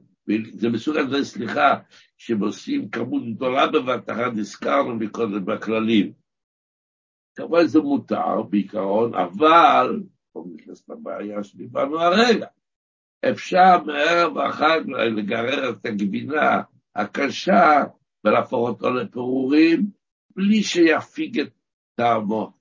[0.53, 1.75] זה מסוג הדברים, סליחה,
[2.17, 6.13] שהם עושים כמות גדולה בבת אחת, הזכרנו מקודם בכללים.
[7.37, 12.47] כמובן זה מותר בעיקרון, אבל, פה נכנס לבעיה שדיברנו הרגע,
[13.31, 14.81] אפשר מערב החג
[15.17, 16.63] לגרר את הגבינה
[16.95, 17.85] הקשה
[18.25, 19.91] ולהפוך אותו לפירורים
[20.37, 21.53] בלי שיפיג את
[21.95, 22.56] טעמו.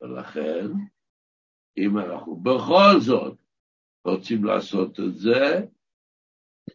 [0.00, 0.66] ולכן,
[1.76, 3.38] אם אנחנו בכל זאת
[4.04, 5.66] רוצים לעשות את זה,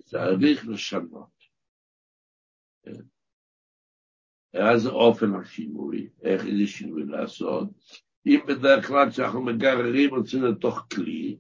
[0.03, 1.33] צריך לשנות.
[4.53, 7.69] אז אופן השינוי, איך איזה שינוי לעשות.
[8.25, 11.38] אם בדרך כלל כשאנחנו מגררים רוצים לתוך כלי,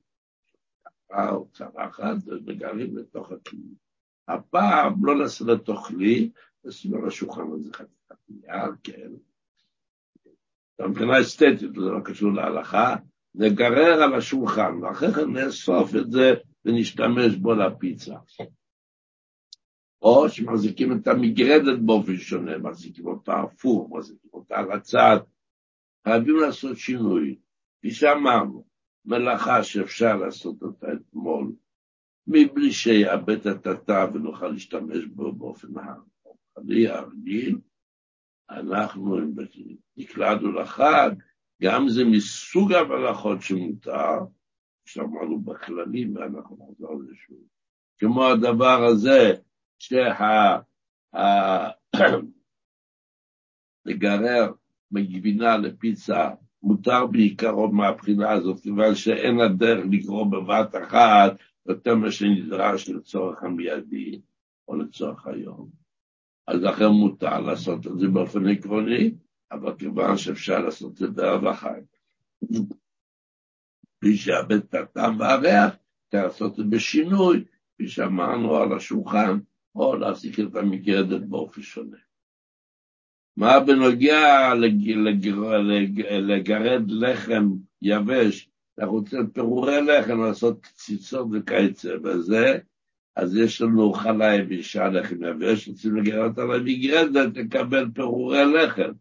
[1.11, 3.75] או צלחת, ומגררים לתוך הכלי.
[4.27, 6.31] הפעם לא נעשה לתוך כלי,
[6.63, 9.11] נשים על השולחן הזה חתיכת נייר, כן.
[10.81, 12.95] מבחינה אסתטית, זה לא קשור להלכה,
[13.35, 16.33] נגרר על השולחן, ואחרי כן נאסוף את זה
[16.65, 18.15] ונשתמש בו לפיצה.
[20.01, 25.17] או שמחזיקים את המגרדת באופן שונה, מחזיקים אותה הפוך, מחזיקים אותה על הצד.
[26.07, 27.35] חייבים לעשות שינוי.
[27.77, 28.65] כפי שאמרנו,
[29.05, 31.51] מלאכה שאפשר לעשות אותה אתמול,
[32.27, 35.67] מבלי שיאבד את התא ונוכל להשתמש בו באופן
[36.87, 37.57] הרגיל,
[38.53, 39.17] אנחנו
[39.97, 41.11] נקלענו לחג,
[41.61, 44.19] גם זה מסוג המלאכות שמותר,
[44.85, 47.37] שאמרנו בכללים, ואנחנו נחזור לזה שוב.
[47.97, 49.33] כמו הדבר הזה,
[49.79, 50.59] שה...
[53.85, 54.51] לגרר
[54.91, 56.29] מגבינה לפיצה
[56.63, 61.31] מותר בעיקרון מהבחינה הזאת, כיוון שאין הדרך לקרוא בבת אחת
[61.65, 64.21] יותר מה שנדרש לצורך המיידי
[64.67, 65.82] או לצורך היום.
[66.47, 69.13] אז לכן מותר לעשות את זה באופן עקרוני,
[69.51, 71.81] אבל כיוון שאפשר לעשות את זה בערב החג.
[74.01, 75.75] בלי שאבד את הטעם והריח,
[76.07, 79.39] אפשר לעשות את זה בשינוי, כפי שאמרנו על השולחן,
[79.75, 81.97] או להפסיק את המגרדת באופן שונה.
[83.37, 84.53] מה בנוגע
[86.19, 87.49] לגרד לחם
[87.81, 92.59] יבש, אנחנו רוצים פירורי לחם, לעשות קציצות וכיוצא בזה,
[93.15, 98.91] אז יש לנו חלה יבישה לחם יבש, רוצים לגרד על המגרדת, לקבל פירורי לחם.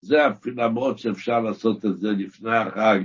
[0.00, 2.98] זה אפילו למרות שאפשר לעשות את זה לפני החג,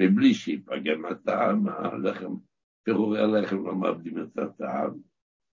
[0.00, 2.34] מבלי שיפגם הטעם, הלחם,
[2.82, 4.90] פירורי הלחם לא מאבדים את הטעם.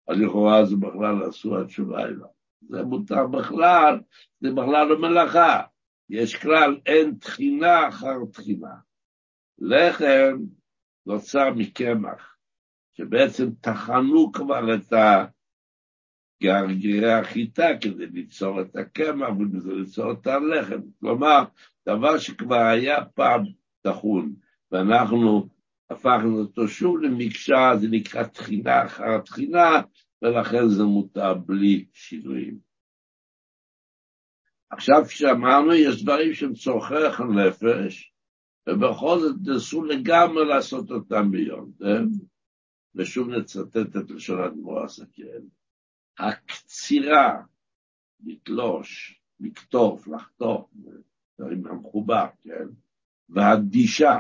[0.08, 2.27] אז לכאורה זה בכלל אסור התשובה אליו.
[2.69, 3.99] זה מותר בכלל,
[4.41, 5.62] זה בכלל לא מלאכה.
[6.10, 8.75] יש כלל, אין תחינה אחר תחינה.
[9.60, 10.38] לחם
[11.06, 12.37] נוצר מקמח,
[12.98, 14.94] שבעצם טחנו כבר את
[16.42, 20.82] הגרגירי החיטה כדי ליצור את הקמח וכדי ליצור את הלחם.
[21.00, 21.44] כלומר,
[21.88, 23.44] דבר שכבר היה פעם
[23.82, 24.36] טחון,
[24.72, 25.50] ואנחנו
[25.90, 29.82] הפכנו אותו שוב למקשה, זה נקרא תחינה אחר תחינה,
[30.22, 32.58] ולכן זה מותר בלי שינויים.
[34.70, 38.14] עכשיו, כשאמרנו, יש דברים שהם צורכי הנפש,
[38.70, 42.04] ובכל זאת נסו לגמרי לעשות אותם ביום, כן?
[42.95, 45.41] ושוב נצטט את לשון הדמור הסכן.
[46.19, 47.41] הקצירה,
[48.26, 50.69] לתלוש, לקטוף, לחתוך,
[51.39, 52.67] דברים המחובר, כן?
[53.30, 54.19] והדישה,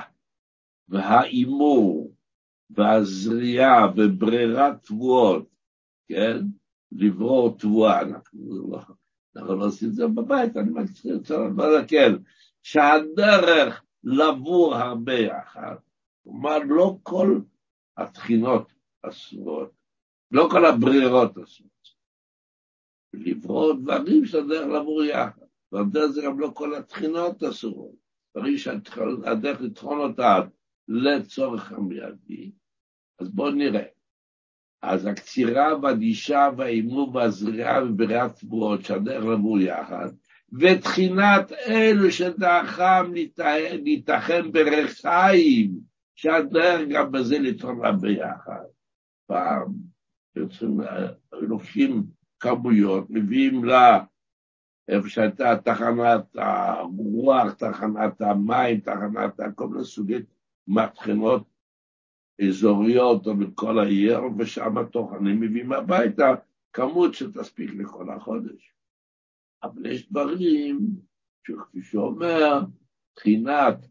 [0.89, 2.15] וההימור,
[2.69, 5.49] והזריעה, וברירת תבואות,
[6.07, 6.37] כן?
[6.91, 8.79] לברור תבואה, אנחנו לא,
[9.35, 11.17] אנחנו לא עושים את זה בבית, אני מצליח
[11.87, 12.13] כן,
[12.63, 15.75] שהדרך לבור הרבה יחד,
[16.23, 17.39] כלומר לא כל
[17.97, 19.71] התחינות אסורות,
[20.31, 21.71] לא כל הברירות אסורות.
[23.13, 27.95] לברור דברים שהדרך לבור יחד, והדרך זה גם לא כל התחינות אסורות,
[28.37, 30.39] דברים שהדרך לטחון אותה
[30.87, 32.51] לצורך המיידי,
[33.19, 33.85] אז בואו נראה.
[34.81, 40.09] אז הקצירה והדישה והאימור והזריעה ובריאת תבואות שהדרך לבוא יחד,
[40.59, 43.13] ותחינת אלו שדרכם
[43.83, 45.79] ניתחם ברחיים,
[46.17, 48.65] שהדרך גם בזה לתרום ביחד.
[49.27, 49.73] פעם,
[51.31, 52.03] לוקחים
[52.39, 54.03] כמויות, מביאים לה
[54.87, 60.17] איפה שהייתה תחנת הרוח, תחנת המים, תחנת כל מיני סוגי
[60.67, 61.47] מטחנות
[62.47, 66.35] אזוריות או בכל העיר, ושם טוחנים מביאים הביתה
[66.73, 68.73] כמות שתספיק לכל החודש.
[69.63, 70.79] אבל יש דברים
[71.47, 72.61] שכפי שאומר,
[73.11, 73.87] מבחינת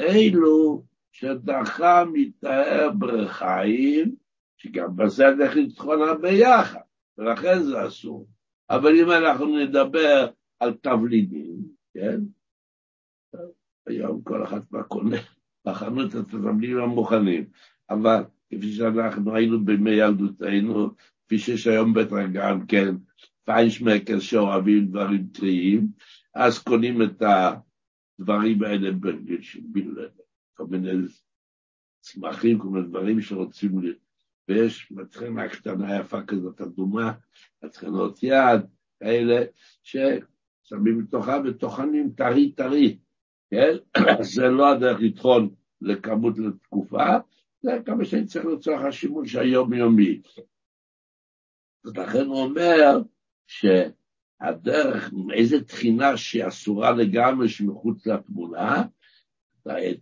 [0.00, 4.14] אילו שדחה מתאר ברחיים,
[4.56, 6.80] שגם בזה צריך לטחונה ביחד,
[7.18, 8.28] ולכן זה אסור.
[8.70, 10.28] אבל אם אנחנו נדבר
[10.60, 11.56] על תבלינים,
[11.94, 12.20] כן?
[13.86, 15.16] היום כל אחד כבר קונה.
[15.66, 17.44] בחנות את התבלינים המוכנים,
[17.90, 20.90] אבל כפי שאנחנו היינו בימי ילדותנו,
[21.26, 22.94] כפי שיש היום בטח גם כן?
[23.44, 25.88] פיינשמקר שאוהבים דברים טריים,
[26.34, 27.22] אז קונים את
[28.18, 28.90] הדברים האלה
[30.60, 30.90] כל מיני
[32.00, 33.80] צמחים, כל מיני דברים שרוצים,
[34.48, 37.12] ויש מטחנה קטנה יפה כזאת אדומה,
[37.62, 38.60] מטחנות יד,
[39.00, 39.44] כאלה,
[39.82, 42.98] ששמים לתוכה וטוחנים טרי טרי,
[43.50, 43.76] כן?
[44.34, 47.18] זה לא הדרך לטחון לכמות לתקופה,
[47.62, 50.20] זה כמה שאני צריך לצורך השימוש היומיומי.
[51.84, 53.02] ולכן הוא אומר
[53.46, 58.84] שהדרך, איזה תחינה שהיא אסורה לגמרי שמחוץ לתמונה,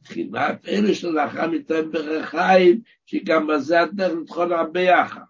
[0.03, 5.21] תחינת אלה שלאחר ניתן ברחיים, שגם בזה הדרך לטחון הרבה יחד.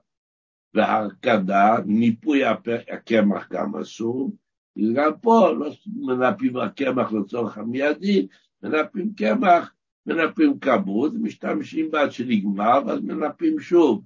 [0.74, 2.44] והרכדה, ניפוי
[2.92, 4.32] הקמח גם אסור,
[4.76, 8.26] וגם פה לא מנפים הקמח לצורך המיידי,
[8.62, 9.72] מנפים קמח,
[10.06, 14.04] מנפים כמות, משתמשים בה שנגמר, ואז מנפים שוב.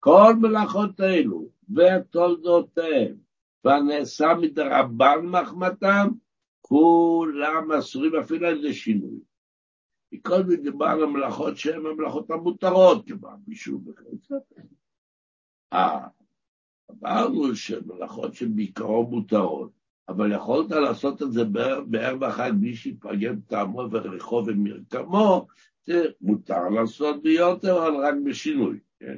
[0.00, 3.14] כל מלאכות אלו ותולדותיהם,
[3.64, 6.08] והנעשה מדרבן מחמתם,
[6.62, 9.20] כולם אסורים אפילו על זה שינוי.
[10.12, 14.34] מכל מדובר על המלאכות שהן המלאכות המותרות, כמו בישול וכיוצא.
[16.90, 19.70] אמרנו שמלאכות שבעיקרו מותרות,
[20.08, 21.44] אבל יכולת לעשות את זה
[21.86, 25.46] בערב החג בלי שיפגם טעמו וריחו ומרקמו,
[25.84, 29.16] זה מותר לעשות ביותר, אבל רק בשינוי, כן?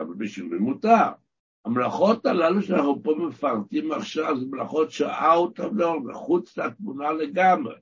[0.00, 1.23] אבל בשינוי מותר.
[1.64, 7.74] המלאכות הללו שאנחנו פה מפרטים עכשיו, זה מלאכות שאאוט אבלור, מחוץ לתמונה לגמרי.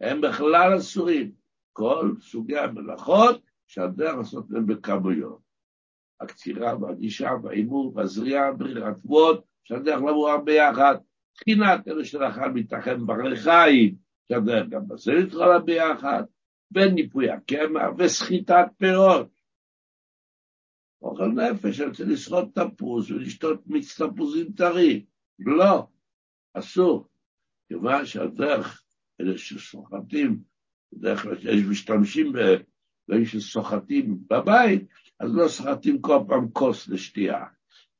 [0.00, 1.32] הם בכלל אסורים.
[1.72, 5.38] כל סוגי המלאכות שהדרך לעשות להם בכמויות.
[6.20, 10.96] הקצירה והגישה וההימור והזריעה, ברירת תבואות, שהדרך לבוא ביחד.
[11.36, 13.94] תחינת אלה שלאחר מתאחד ברחיים,
[14.28, 16.22] שהדרך גם בזה להתחלה ביחד,
[16.72, 19.35] וניפוי הקמח וסחיטת פירות.
[21.02, 25.04] אוכל נפש, אני רוצה לשחות תפוז ולשתות מיץ תפוזים טרי.
[25.38, 25.86] לא,
[26.54, 27.08] אסור.
[27.68, 28.82] כיוון שהדרך,
[29.20, 30.40] אלה שסוחטים,
[30.92, 34.86] בדרך כלל יש משתמשים באלה שסוחטים בבית,
[35.20, 37.44] אז לא סוחטים כל פעם כוס לשתייה.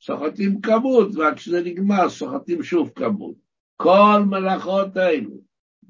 [0.03, 3.37] סוחטים כמות, וכשזה נגמר, סוחטים שוב כמות.
[3.77, 5.41] כל מלאכות האלו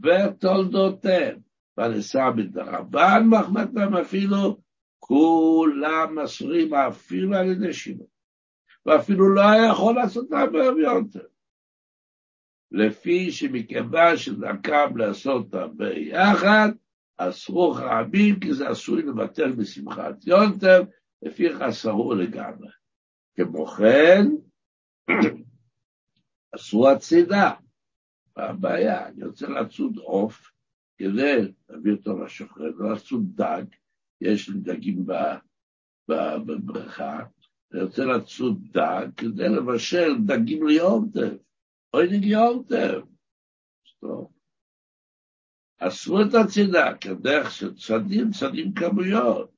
[0.03, 1.39] ותולדותיהם,
[1.79, 4.59] ונשא בדרבן מחמתם אפילו
[5.07, 8.07] כולם אסורים אפילו על ידי שינוי,
[8.87, 11.27] ואפילו לא היה יכול לעשות אותם בערב יותר.
[12.71, 16.69] לפי שמכיוון שדרכם לעשות אותם ביחד,
[17.17, 20.83] אסרו רבים, כי זה עשוי לבטל בשמחת יונטר,
[21.23, 22.69] לפי חסרו לגמרי.
[23.37, 24.27] כמו כן,
[26.57, 27.51] אסרו הצידה.
[28.37, 30.51] הבעיה, אני רוצה לצוד עוף
[30.99, 33.65] כדי להביא אותו לשוחרר, לא לצוד דג,
[34.21, 35.07] יש לי דגים
[36.09, 37.21] בבריכה,
[37.73, 41.37] אני רוצה לצוד דג כדי לבשל דגים ליומטב,
[41.95, 43.01] אוי נגי יומטב.
[45.79, 48.31] אסרו את הצידה, כדרך של צדים,
[48.75, 49.51] כמויות.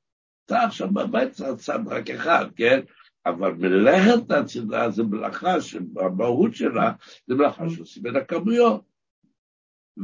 [0.45, 2.79] אתה עכשיו בבית צד רק אחד, כן?
[3.25, 6.93] אבל מלאכת הצידה זה מלאכה שבמהות שלה
[7.27, 8.81] זה מלאכה שעושים את הכמויות.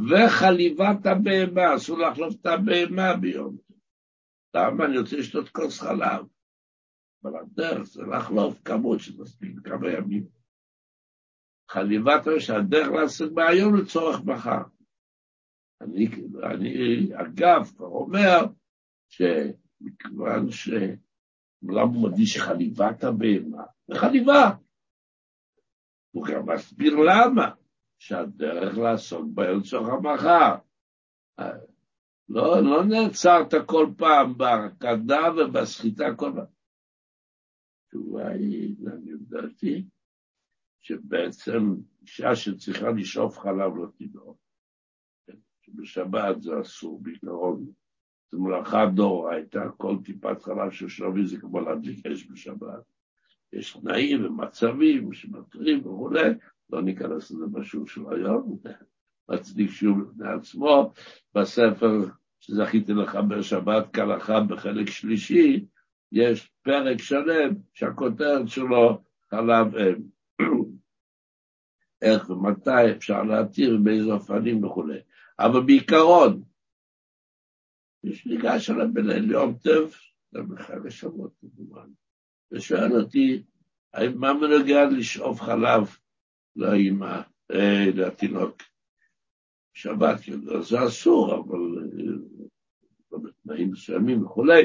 [0.09, 3.57] וחליבת הבהמה, אסור לחלוף את הבהמה ביום.
[4.55, 6.25] למה אני רוצה לשתות כוס חלב?
[7.23, 10.27] אבל הדרך זה לחלוף כמות שתספיק כמה ימים.
[11.71, 14.63] חליבת שהדרך לעשות מהיום לצורך מחר.
[15.81, 16.05] אני,
[16.53, 18.39] אני אגב כבר אומר
[19.09, 20.69] שמכיוון ש...
[21.63, 23.63] למה הוא מדגיש חליבת הבהמה?
[23.87, 24.51] זה חליבה.
[26.11, 27.55] הוא גם מסביר למה,
[27.99, 30.55] שהדרך לעסוק בהם לצורך המחר.
[32.29, 36.45] לא, לא נעצרת כל פעם בהרקדה ובסחיטה כל פעם.
[37.85, 39.85] התשובה היא, אני יודעתי,
[40.81, 44.37] שבעצם אישה שצריכה לשאוף חלב לא תינוק,
[45.61, 47.65] שבשבת זה אסור בעיקרון,
[48.31, 52.83] זו מלאכה דאורייתא, כל טיפת חלב של שרבי זה כמו להדליק אש בשבת.
[53.53, 56.29] יש תנאים ומצבים שמתרים וכולי,
[56.69, 58.59] לא ניכנס לזה בשיעור של היום,
[59.29, 60.93] מצדיק שיעור בפני עצמו,
[61.35, 61.97] בספר
[62.39, 65.65] שזכיתי לחבר שבת כהלכה בחלק שלישי,
[66.11, 70.05] יש פרק שלם שהכותרת שלו חלב אם.
[72.01, 74.99] איך ומתי אפשר להתיר, באיזה אופנים וכולי.
[75.39, 76.43] אבל בעיקרון,
[78.03, 79.55] יש ניגש עליו בליל יום
[80.31, 81.87] זה בחג השבועות כמובן,
[82.51, 83.43] ושואל אותי,
[84.15, 85.97] מה מנוגע לשאוב חלב
[86.55, 87.21] לאמא,
[87.51, 88.74] אה, לתינוק?
[89.75, 90.19] שבת,
[90.61, 91.59] זה אסור, אבל
[93.13, 94.63] אה, בתנאים מסוימים וכולי.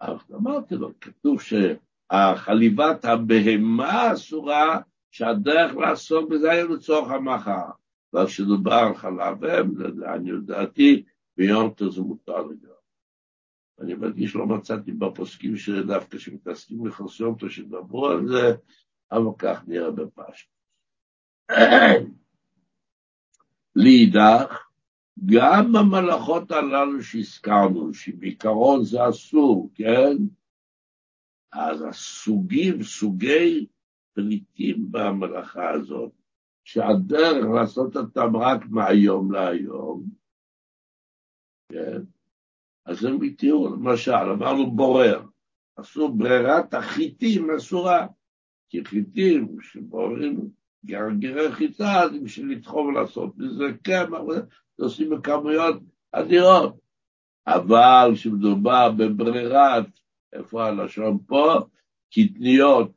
[0.00, 4.80] אז אמרתי לו, כתוב שהחליבת הבהמה אסורה,
[5.10, 7.70] שהדרך לעסוק בזה היה לצורך המחר.
[8.14, 9.70] אבל כשדובר על חלב אם,
[10.14, 11.04] אני יודעתי,
[11.36, 12.78] ביום זה מותר לגמרי.
[13.80, 16.84] אני מדגיש, לא מצאתי בפוסקים שדווקא שמתעסקים
[17.38, 18.56] טוב שדברו על זה,
[19.12, 20.48] אבל כך נראה בפשט.
[23.78, 24.68] לאידך,
[25.26, 30.16] גם המלאכות הללו שהזכרנו, שבעיקרון זה אסור, כן?
[31.52, 33.66] אז הסוגים, סוגי
[34.12, 36.12] פליטים במלאכה הזאת,
[36.64, 40.04] שהדרך לעשות אותם רק מהיום להיום,
[41.72, 42.02] כן?
[42.86, 45.22] אז הם התירו, למשל, אמרנו בורר,
[45.76, 48.06] עשו ברירת החיטים אסורה,
[48.68, 50.50] כי חיטים שבוררים
[50.84, 54.20] גרגירי חיטה, אז בשביל לדחוף ולעשות מזה קמח,
[54.80, 56.78] עושים בכמויות אדירות.
[57.46, 59.86] אבל כשמדובר בברירת,
[60.32, 61.54] איפה הלשון פה?
[62.12, 62.92] קטניות.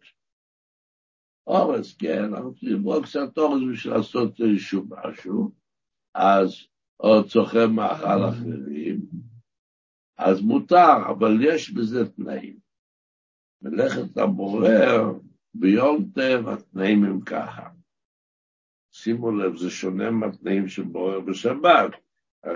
[1.47, 5.51] אורז, כן, אנחנו צריכים לברוא קצת אורז בשביל לעשות איזשהו משהו,
[6.15, 6.55] אז
[6.99, 9.01] או צורכי מאכל אחרים,
[10.17, 12.57] אז מותר, אבל יש בזה תנאים.
[13.61, 15.11] מלאכת הבורר,
[15.54, 17.68] ביום טב התנאים הם ככה.
[18.91, 21.91] שימו לב, זה שונה מהתנאים של בורר בשבת.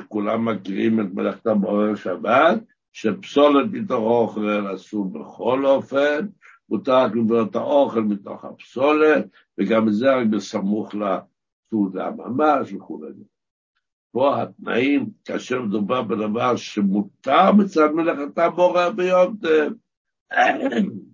[0.08, 6.28] כולם מכירים את מלאכת הבורר שבת, שפסולת מתוך האוכל אסור בכל אופן,
[6.70, 9.26] מותר רק לברר את האוכל מתוך הפסולת,
[9.58, 13.02] וגם זה רק בסמוך לסעודה ממש וכו'.
[14.12, 19.72] פה התנאים, כאשר מדובר בדבר שמותר מצד מלאכת הבורר ביום טב,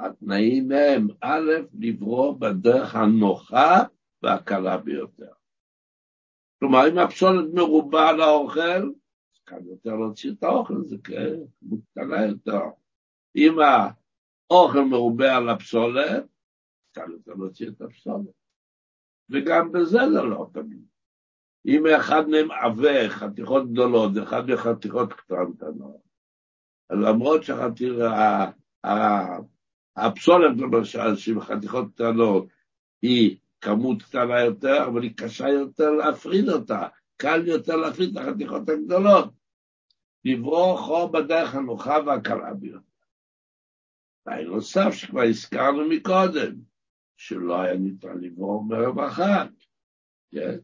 [0.00, 3.82] התנאים הם, א', לברור בדרך הנוחה
[4.22, 5.32] והקלה ביותר.
[6.58, 12.26] כלומר, אם הפסולת מרובה על האוכל, אז קל יותר להוציא את האוכל, זה כמות קטנה
[12.26, 12.60] יותר.
[13.36, 13.56] אם
[14.50, 16.24] האוכל מרובה על הפסולת,
[16.92, 18.36] קל יותר להוציא את הפסולת.
[19.30, 20.86] וגם בזה זה לא תמיד.
[21.66, 26.00] אם אחד מהם עבה חתיכות גדולות ואחד מחתיכות קטנטנות,
[26.90, 28.50] למרות שהחתיכה,
[29.96, 32.46] הפסולת למשל, שהיא בחתיכות קטנות,
[33.02, 38.68] היא כמות קטנה יותר, אבל היא קשה יותר להפריד אותה, קל יותר להפריד את החתיכות
[38.68, 39.30] הגדולות.
[40.24, 42.78] לברור חור בדרך הנוחה והקלה ביותר.
[44.24, 46.54] תנאי נוסף שכבר הזכרנו מקודם,
[47.16, 49.48] שלא היה ניתן לברור מערב אחת,
[50.32, 50.58] כן?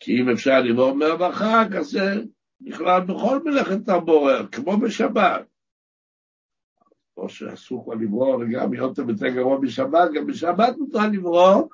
[0.00, 2.24] כי אם אפשר לברור מערב אחת, אז זה
[2.60, 5.49] נכלל בכל מלאכת הבורר, כמו בשבת.
[7.16, 11.68] או שאסור כבר לברור, וגם יותר יותר גרוע בשבת, גם בשבת מותר לברור,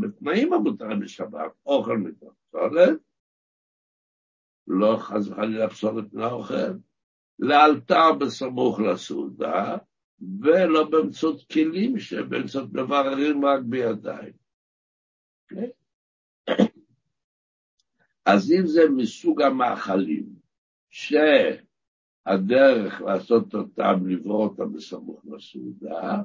[0.00, 2.98] בתנאים המותרים בשבת, אוכל מתוך פסולת,
[4.66, 6.72] לא חס וחלילה פסולת מהאוכל,
[7.38, 9.76] לאלתר בסמוך לסעודה,
[10.40, 14.32] ולא באמצעות כלים שבאמצעות מבררים רק בידיים.
[15.52, 15.56] Okay?
[16.48, 16.66] אוקיי?
[18.24, 20.26] אז אם זה מסוג המאכלים,
[20.90, 21.14] ש...
[22.26, 26.22] הדרך לעשות אותם, לברוא אותם בסמוך לסעודה,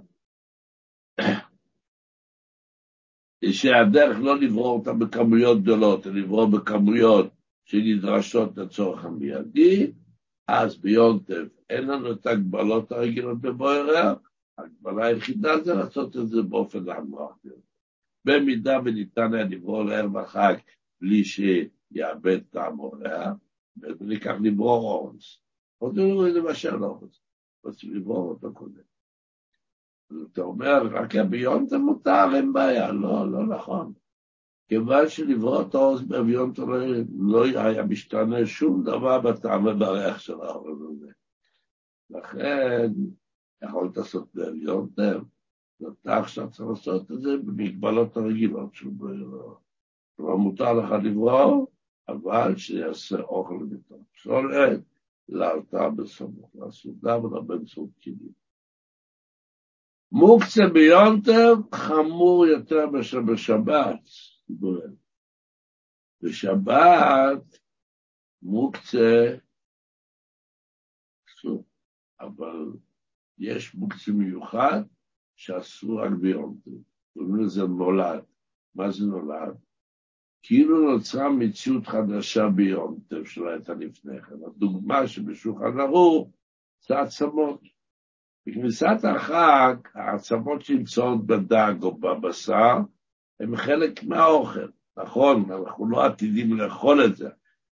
[3.45, 7.31] שהדרך לא לברוא אותם בכמויות גדולות, אלא לברוא בכמויות
[7.65, 9.91] שנדרשות לצורך המיידי,
[10.47, 14.13] אז ביום טב אין לנו את ההגבלות הרגילות בבוערר,
[14.57, 17.61] ההגבלה היחידה זה לעשות את זה באופן הנוח ביותר.
[18.25, 20.55] במידה וניתן היה לברוא לערב החג
[21.01, 23.33] בלי שיאבד טעם אורח,
[23.77, 25.46] וניקח לברור אורנס.
[25.77, 26.99] הודיעו לו את זה לא
[27.63, 28.81] רוצים לברור אותו קודם.
[30.11, 32.91] אז אתה אומר, רק הביון זה מותר, אין בעיה.
[32.91, 33.93] לא, לא נכון.
[34.67, 36.53] כיוון שלברור את האוז באביון
[37.19, 41.11] לא היה משתנה שום דבר בטעם ובריח של האורז הזה.
[42.09, 42.91] לכן,
[43.63, 45.21] יכולת לעשות באביון טב,
[45.87, 51.71] אתה עכשיו צריך לעשות את זה במגבלות הרגילות, שלא מותר לך לברור,
[52.07, 54.79] אבל שיעשה אוכל מתוך פסולת,
[55.29, 58.33] לאלתר בסמוך, לסעודה ולבנצות כלים.
[60.11, 63.99] מוקצה ביונטר חמור יותר מאשר בשבת,
[66.21, 67.59] בשבת
[68.41, 69.37] מוקצה
[71.27, 71.65] אסור,
[72.19, 72.71] אבל
[73.37, 74.81] יש מוקצה מיוחד
[75.35, 76.71] שאסור רק ביונטר.
[77.13, 78.23] קוראים לזה נולד.
[78.75, 79.57] מה זה נולד?
[80.47, 84.35] כאילו נוצרה מציאות חדשה ביום טוב שלא הייתה לפני כן.
[84.45, 86.29] הדוגמה שבשולחן ערוך
[86.87, 87.61] זה עצמות.
[88.47, 92.77] בכניסת החג, העצמות שנמצאות בדג או בבשר,
[93.39, 94.67] הן חלק מהאוכל.
[94.97, 97.29] נכון, אנחנו לא עתידים לאכול את זה,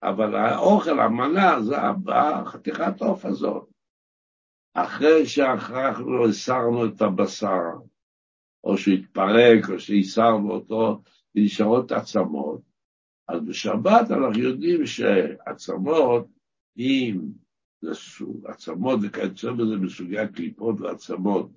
[0.03, 1.76] אבל האוכל, המנה, זה
[2.07, 3.69] החתיכת העוף הזאת.
[4.74, 7.72] אחרי שאנחנו הסרנו את הבשר,
[8.63, 11.01] או שהתפרק, או שהסרנו אותו,
[11.36, 12.62] ונשארות עצמות.
[13.28, 16.28] אז בשבת אנחנו יודעים שעצמות,
[16.78, 17.22] אם
[17.82, 17.92] זה
[18.46, 21.50] עצמות וכיוצא בזה בסוגי הקליפות ועצמות,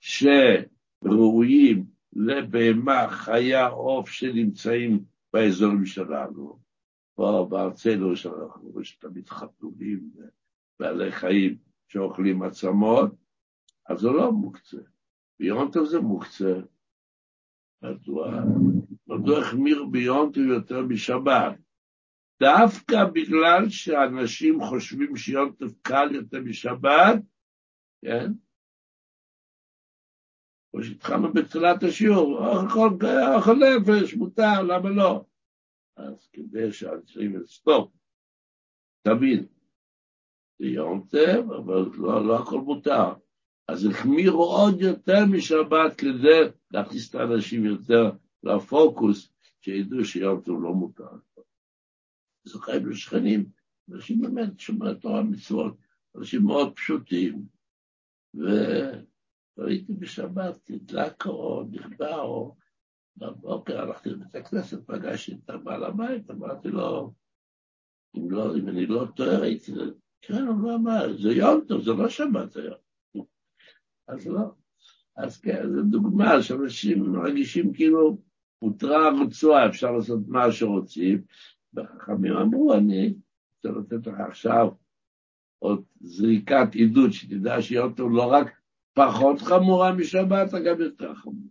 [0.00, 6.58] שראויים לבהמה, חיה, עוף שנמצאים באזורים שלנו.
[7.14, 10.10] פה בארצנו שאנחנו יש תמיד חתולים
[10.78, 11.56] ובעלי חיים
[11.88, 13.10] שאוכלים עצמות,
[13.88, 14.80] אז זה לא מוקצה.
[15.40, 16.60] ביום טוב זה מוקצה.
[17.82, 19.38] מדוע?
[19.38, 21.58] החמיר ביום טוב יותר משבת?
[22.42, 27.22] דווקא בגלל שאנשים חושבים שיום טוב קל יותר משבת,
[28.02, 28.32] כן?
[30.70, 32.38] כמו שהתחלנו בתחילת השיעור,
[33.36, 35.24] אוכל נפש, מותר, למה לא?
[35.96, 37.92] אז כדי שאנשים סטופ,
[39.02, 39.46] תבין,
[40.58, 43.21] זה יום טוב, אבל לא, לא הכל מותר.
[43.68, 46.40] אז החמירו עוד יותר משבת כדי
[46.70, 48.10] להכניס את האנשים יותר
[48.42, 51.16] לפוקוס, שידעו שיום טוב לא מותר.
[52.44, 53.50] זוכרים לשכנים,
[53.92, 55.76] אנשים באמת שומרי תורה מצוות,
[56.16, 57.46] אנשים מאוד פשוטים.
[58.34, 62.56] וראיתי בשבת, נדלק או נכבה או
[63.16, 67.12] בבוקר הלכתי לבית הכנסת, פגשתי את הבעל הבית, אמרתי לו,
[68.16, 69.72] אם, לא, אם אני לא טועה, הייתי,
[70.20, 72.81] כן, הוא לא אמר, זה יום טוב, זה לא שבת היום.
[74.08, 74.50] אז לא.
[75.16, 78.18] אז כן, זו דוגמה שאנשים מרגישים כאילו
[78.58, 81.22] הותרה הרצועה, אפשר לעשות מה שרוצים,
[81.74, 83.14] וחכמים אמרו, אני
[83.56, 84.68] רוצה לתת לך עכשיו
[85.58, 88.60] עוד זריקת עידוד, שתדע שהיא אותו לא רק
[88.94, 91.48] פחות חמורה משבת, אלא גם יותר חמורה.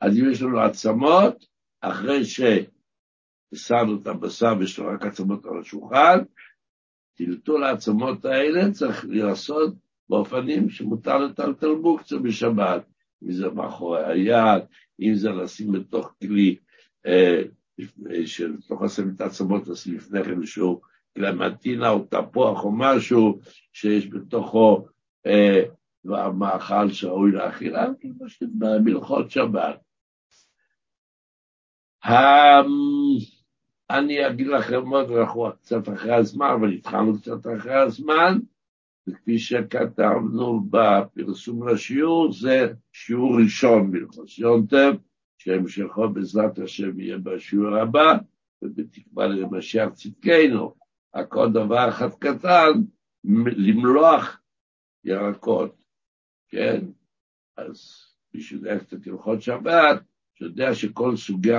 [0.00, 1.46] אז אם יש לנו עצמות,
[1.80, 6.18] אחרי ששמנו את הבשר ויש לו רק עצמות על השולחן,
[7.14, 9.74] טלטול העצמות האלה צריך לעשות
[10.08, 12.84] באופנים שמותר לטלטל מוקצה בשבת,
[13.24, 14.62] אם זה מאחורי היד,
[15.00, 16.56] אם זה לשים בתוך כלי,
[17.06, 17.42] אה,
[18.26, 20.80] שלתוך לשים את העצמות, לשים לפני כן איזשהו
[21.14, 23.38] קלמטינה או תפוח או משהו
[23.72, 24.86] שיש בתוכו
[25.26, 25.62] אה,
[26.38, 29.80] מאכל שראוי לאכילה, כמו שבמלכות שבת.
[33.90, 38.38] אני אגיד לכם עוד, אנחנו קצת אחרי הזמן, אבל התחלנו קצת אחרי הזמן,
[39.08, 44.92] וכפי שכתבנו בפרסום לשיעור, זה שיעור ראשון בהלכות יונטב,
[45.38, 48.18] שהמשכו בעזרת השם יהיה בשיעור הבא,
[48.62, 50.74] ובתקווה למשיח צדקנו.
[51.14, 52.72] הכל דבר אחד קטן,
[53.56, 54.40] למלוח
[55.04, 55.84] ירקות,
[56.48, 56.84] כן?
[57.56, 60.02] אז מי שיודע קצת הלכות שבת,
[60.34, 61.52] שיודע שכל סוגי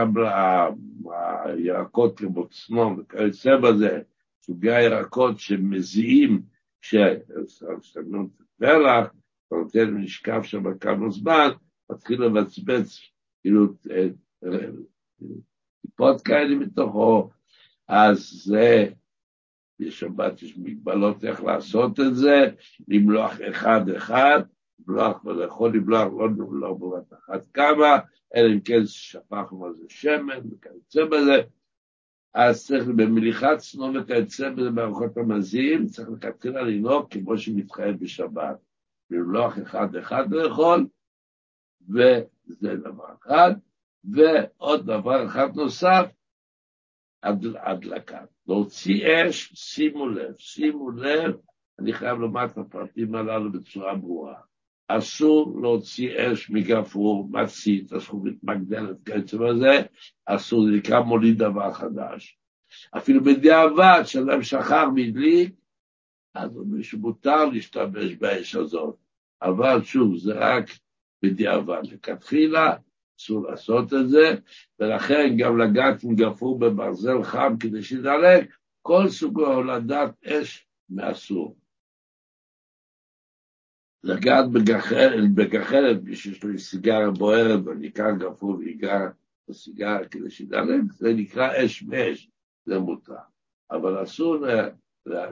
[1.45, 4.01] הירקות כמו צנון וכיוצא בזה,
[4.41, 6.41] סוגי הירקות שמזיעים
[6.83, 8.29] כששמים
[8.59, 9.07] פרח,
[9.47, 11.49] אתה נותן משקף שם כמה זמן,
[11.91, 12.99] מתחיל לבצבץ
[13.41, 13.67] כאילו
[15.81, 17.29] טיפות כאלה מתוכו,
[17.87, 18.87] אז זה,
[19.79, 22.39] בשבת יש מגבלות איך לעשות את זה,
[22.87, 24.41] למלוח אחד-אחד,
[24.79, 27.97] למלוח ולאכול למלוח לא למלוח בבת אחת כמה,
[28.35, 31.41] אלא אם כן שפכנו על זה שמן וכיוצא בזה,
[32.33, 38.57] אז צריך במליחת צנון וכיוצא בזה בארוחות המזים, צריך לכתחילה לנהוג כמו שמתחייב בשבת.
[39.09, 40.87] למלוח אחד-אחד לאכול,
[41.89, 43.51] וזה דבר אחד.
[44.03, 46.05] ועוד דבר אחד נוסף,
[47.23, 48.25] הדלקה.
[48.47, 51.35] להוציא אש, שימו לב, שימו לב,
[51.79, 54.41] אני חייב לומר את הפרטים הללו בצורה ברורה.
[54.87, 59.81] אסור להוציא אש מגפרור, מצית, הזכוכית מגדלת, כיוצא בזה,
[60.25, 62.37] אסור, זה נקרא מוליד דבר חדש.
[62.97, 65.53] אפילו בדיעבד, שאדם שכח והדליק,
[66.35, 68.95] אז אומרים שמותר להשתמש באש הזאת.
[69.41, 70.69] אבל שוב, זה רק
[71.23, 71.81] בדיעבד.
[71.83, 72.75] לכתחילה
[73.19, 74.35] אסור לעשות את זה,
[74.79, 81.62] ולכן גם לגעת עם גפור בברזל חם כדי שידלק, כל סוג הולדת אש מאסור.
[84.03, 88.99] לגעת בגחלת, בגחלת שיש לו סיגריה בוערת וניקר גפור ויגע
[89.49, 92.29] בסיגריה כדי שידלק, זה נקרא אש מאש,
[92.65, 93.13] זה מותר.
[93.71, 94.37] אבל אסור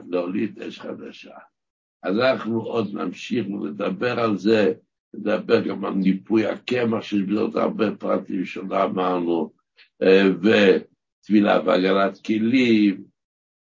[0.08, 1.34] להוליד אש חדשה.
[2.04, 4.72] אנחנו עוד נמשיך לדבר על זה,
[5.14, 9.52] לדבר גם על ניפוי הקמח, שיש בזה עוד הרבה פרטים שלא אמרנו,
[10.02, 13.04] אה, וטבילה והגנת כלים.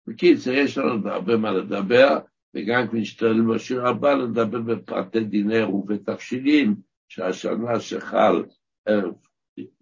[0.07, 2.19] בקיצר, יש לנו הרבה מה לדבר,
[2.55, 6.77] וגם כשנשתדל בשיר הבא לדבר בפרטי דיני ובתבשילים,
[7.09, 8.45] שהשנה שחל
[8.87, 9.15] ערב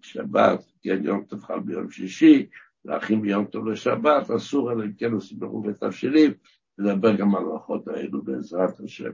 [0.03, 2.47] שבת, כן, יום טוב חל ביום שישי,
[2.85, 6.33] להכין ביום טוב לשבת, אסור אלא אם כן עושים ברוב ותבשילים,
[6.79, 9.11] נדבר גם על הלכות האלו בעזרת השם.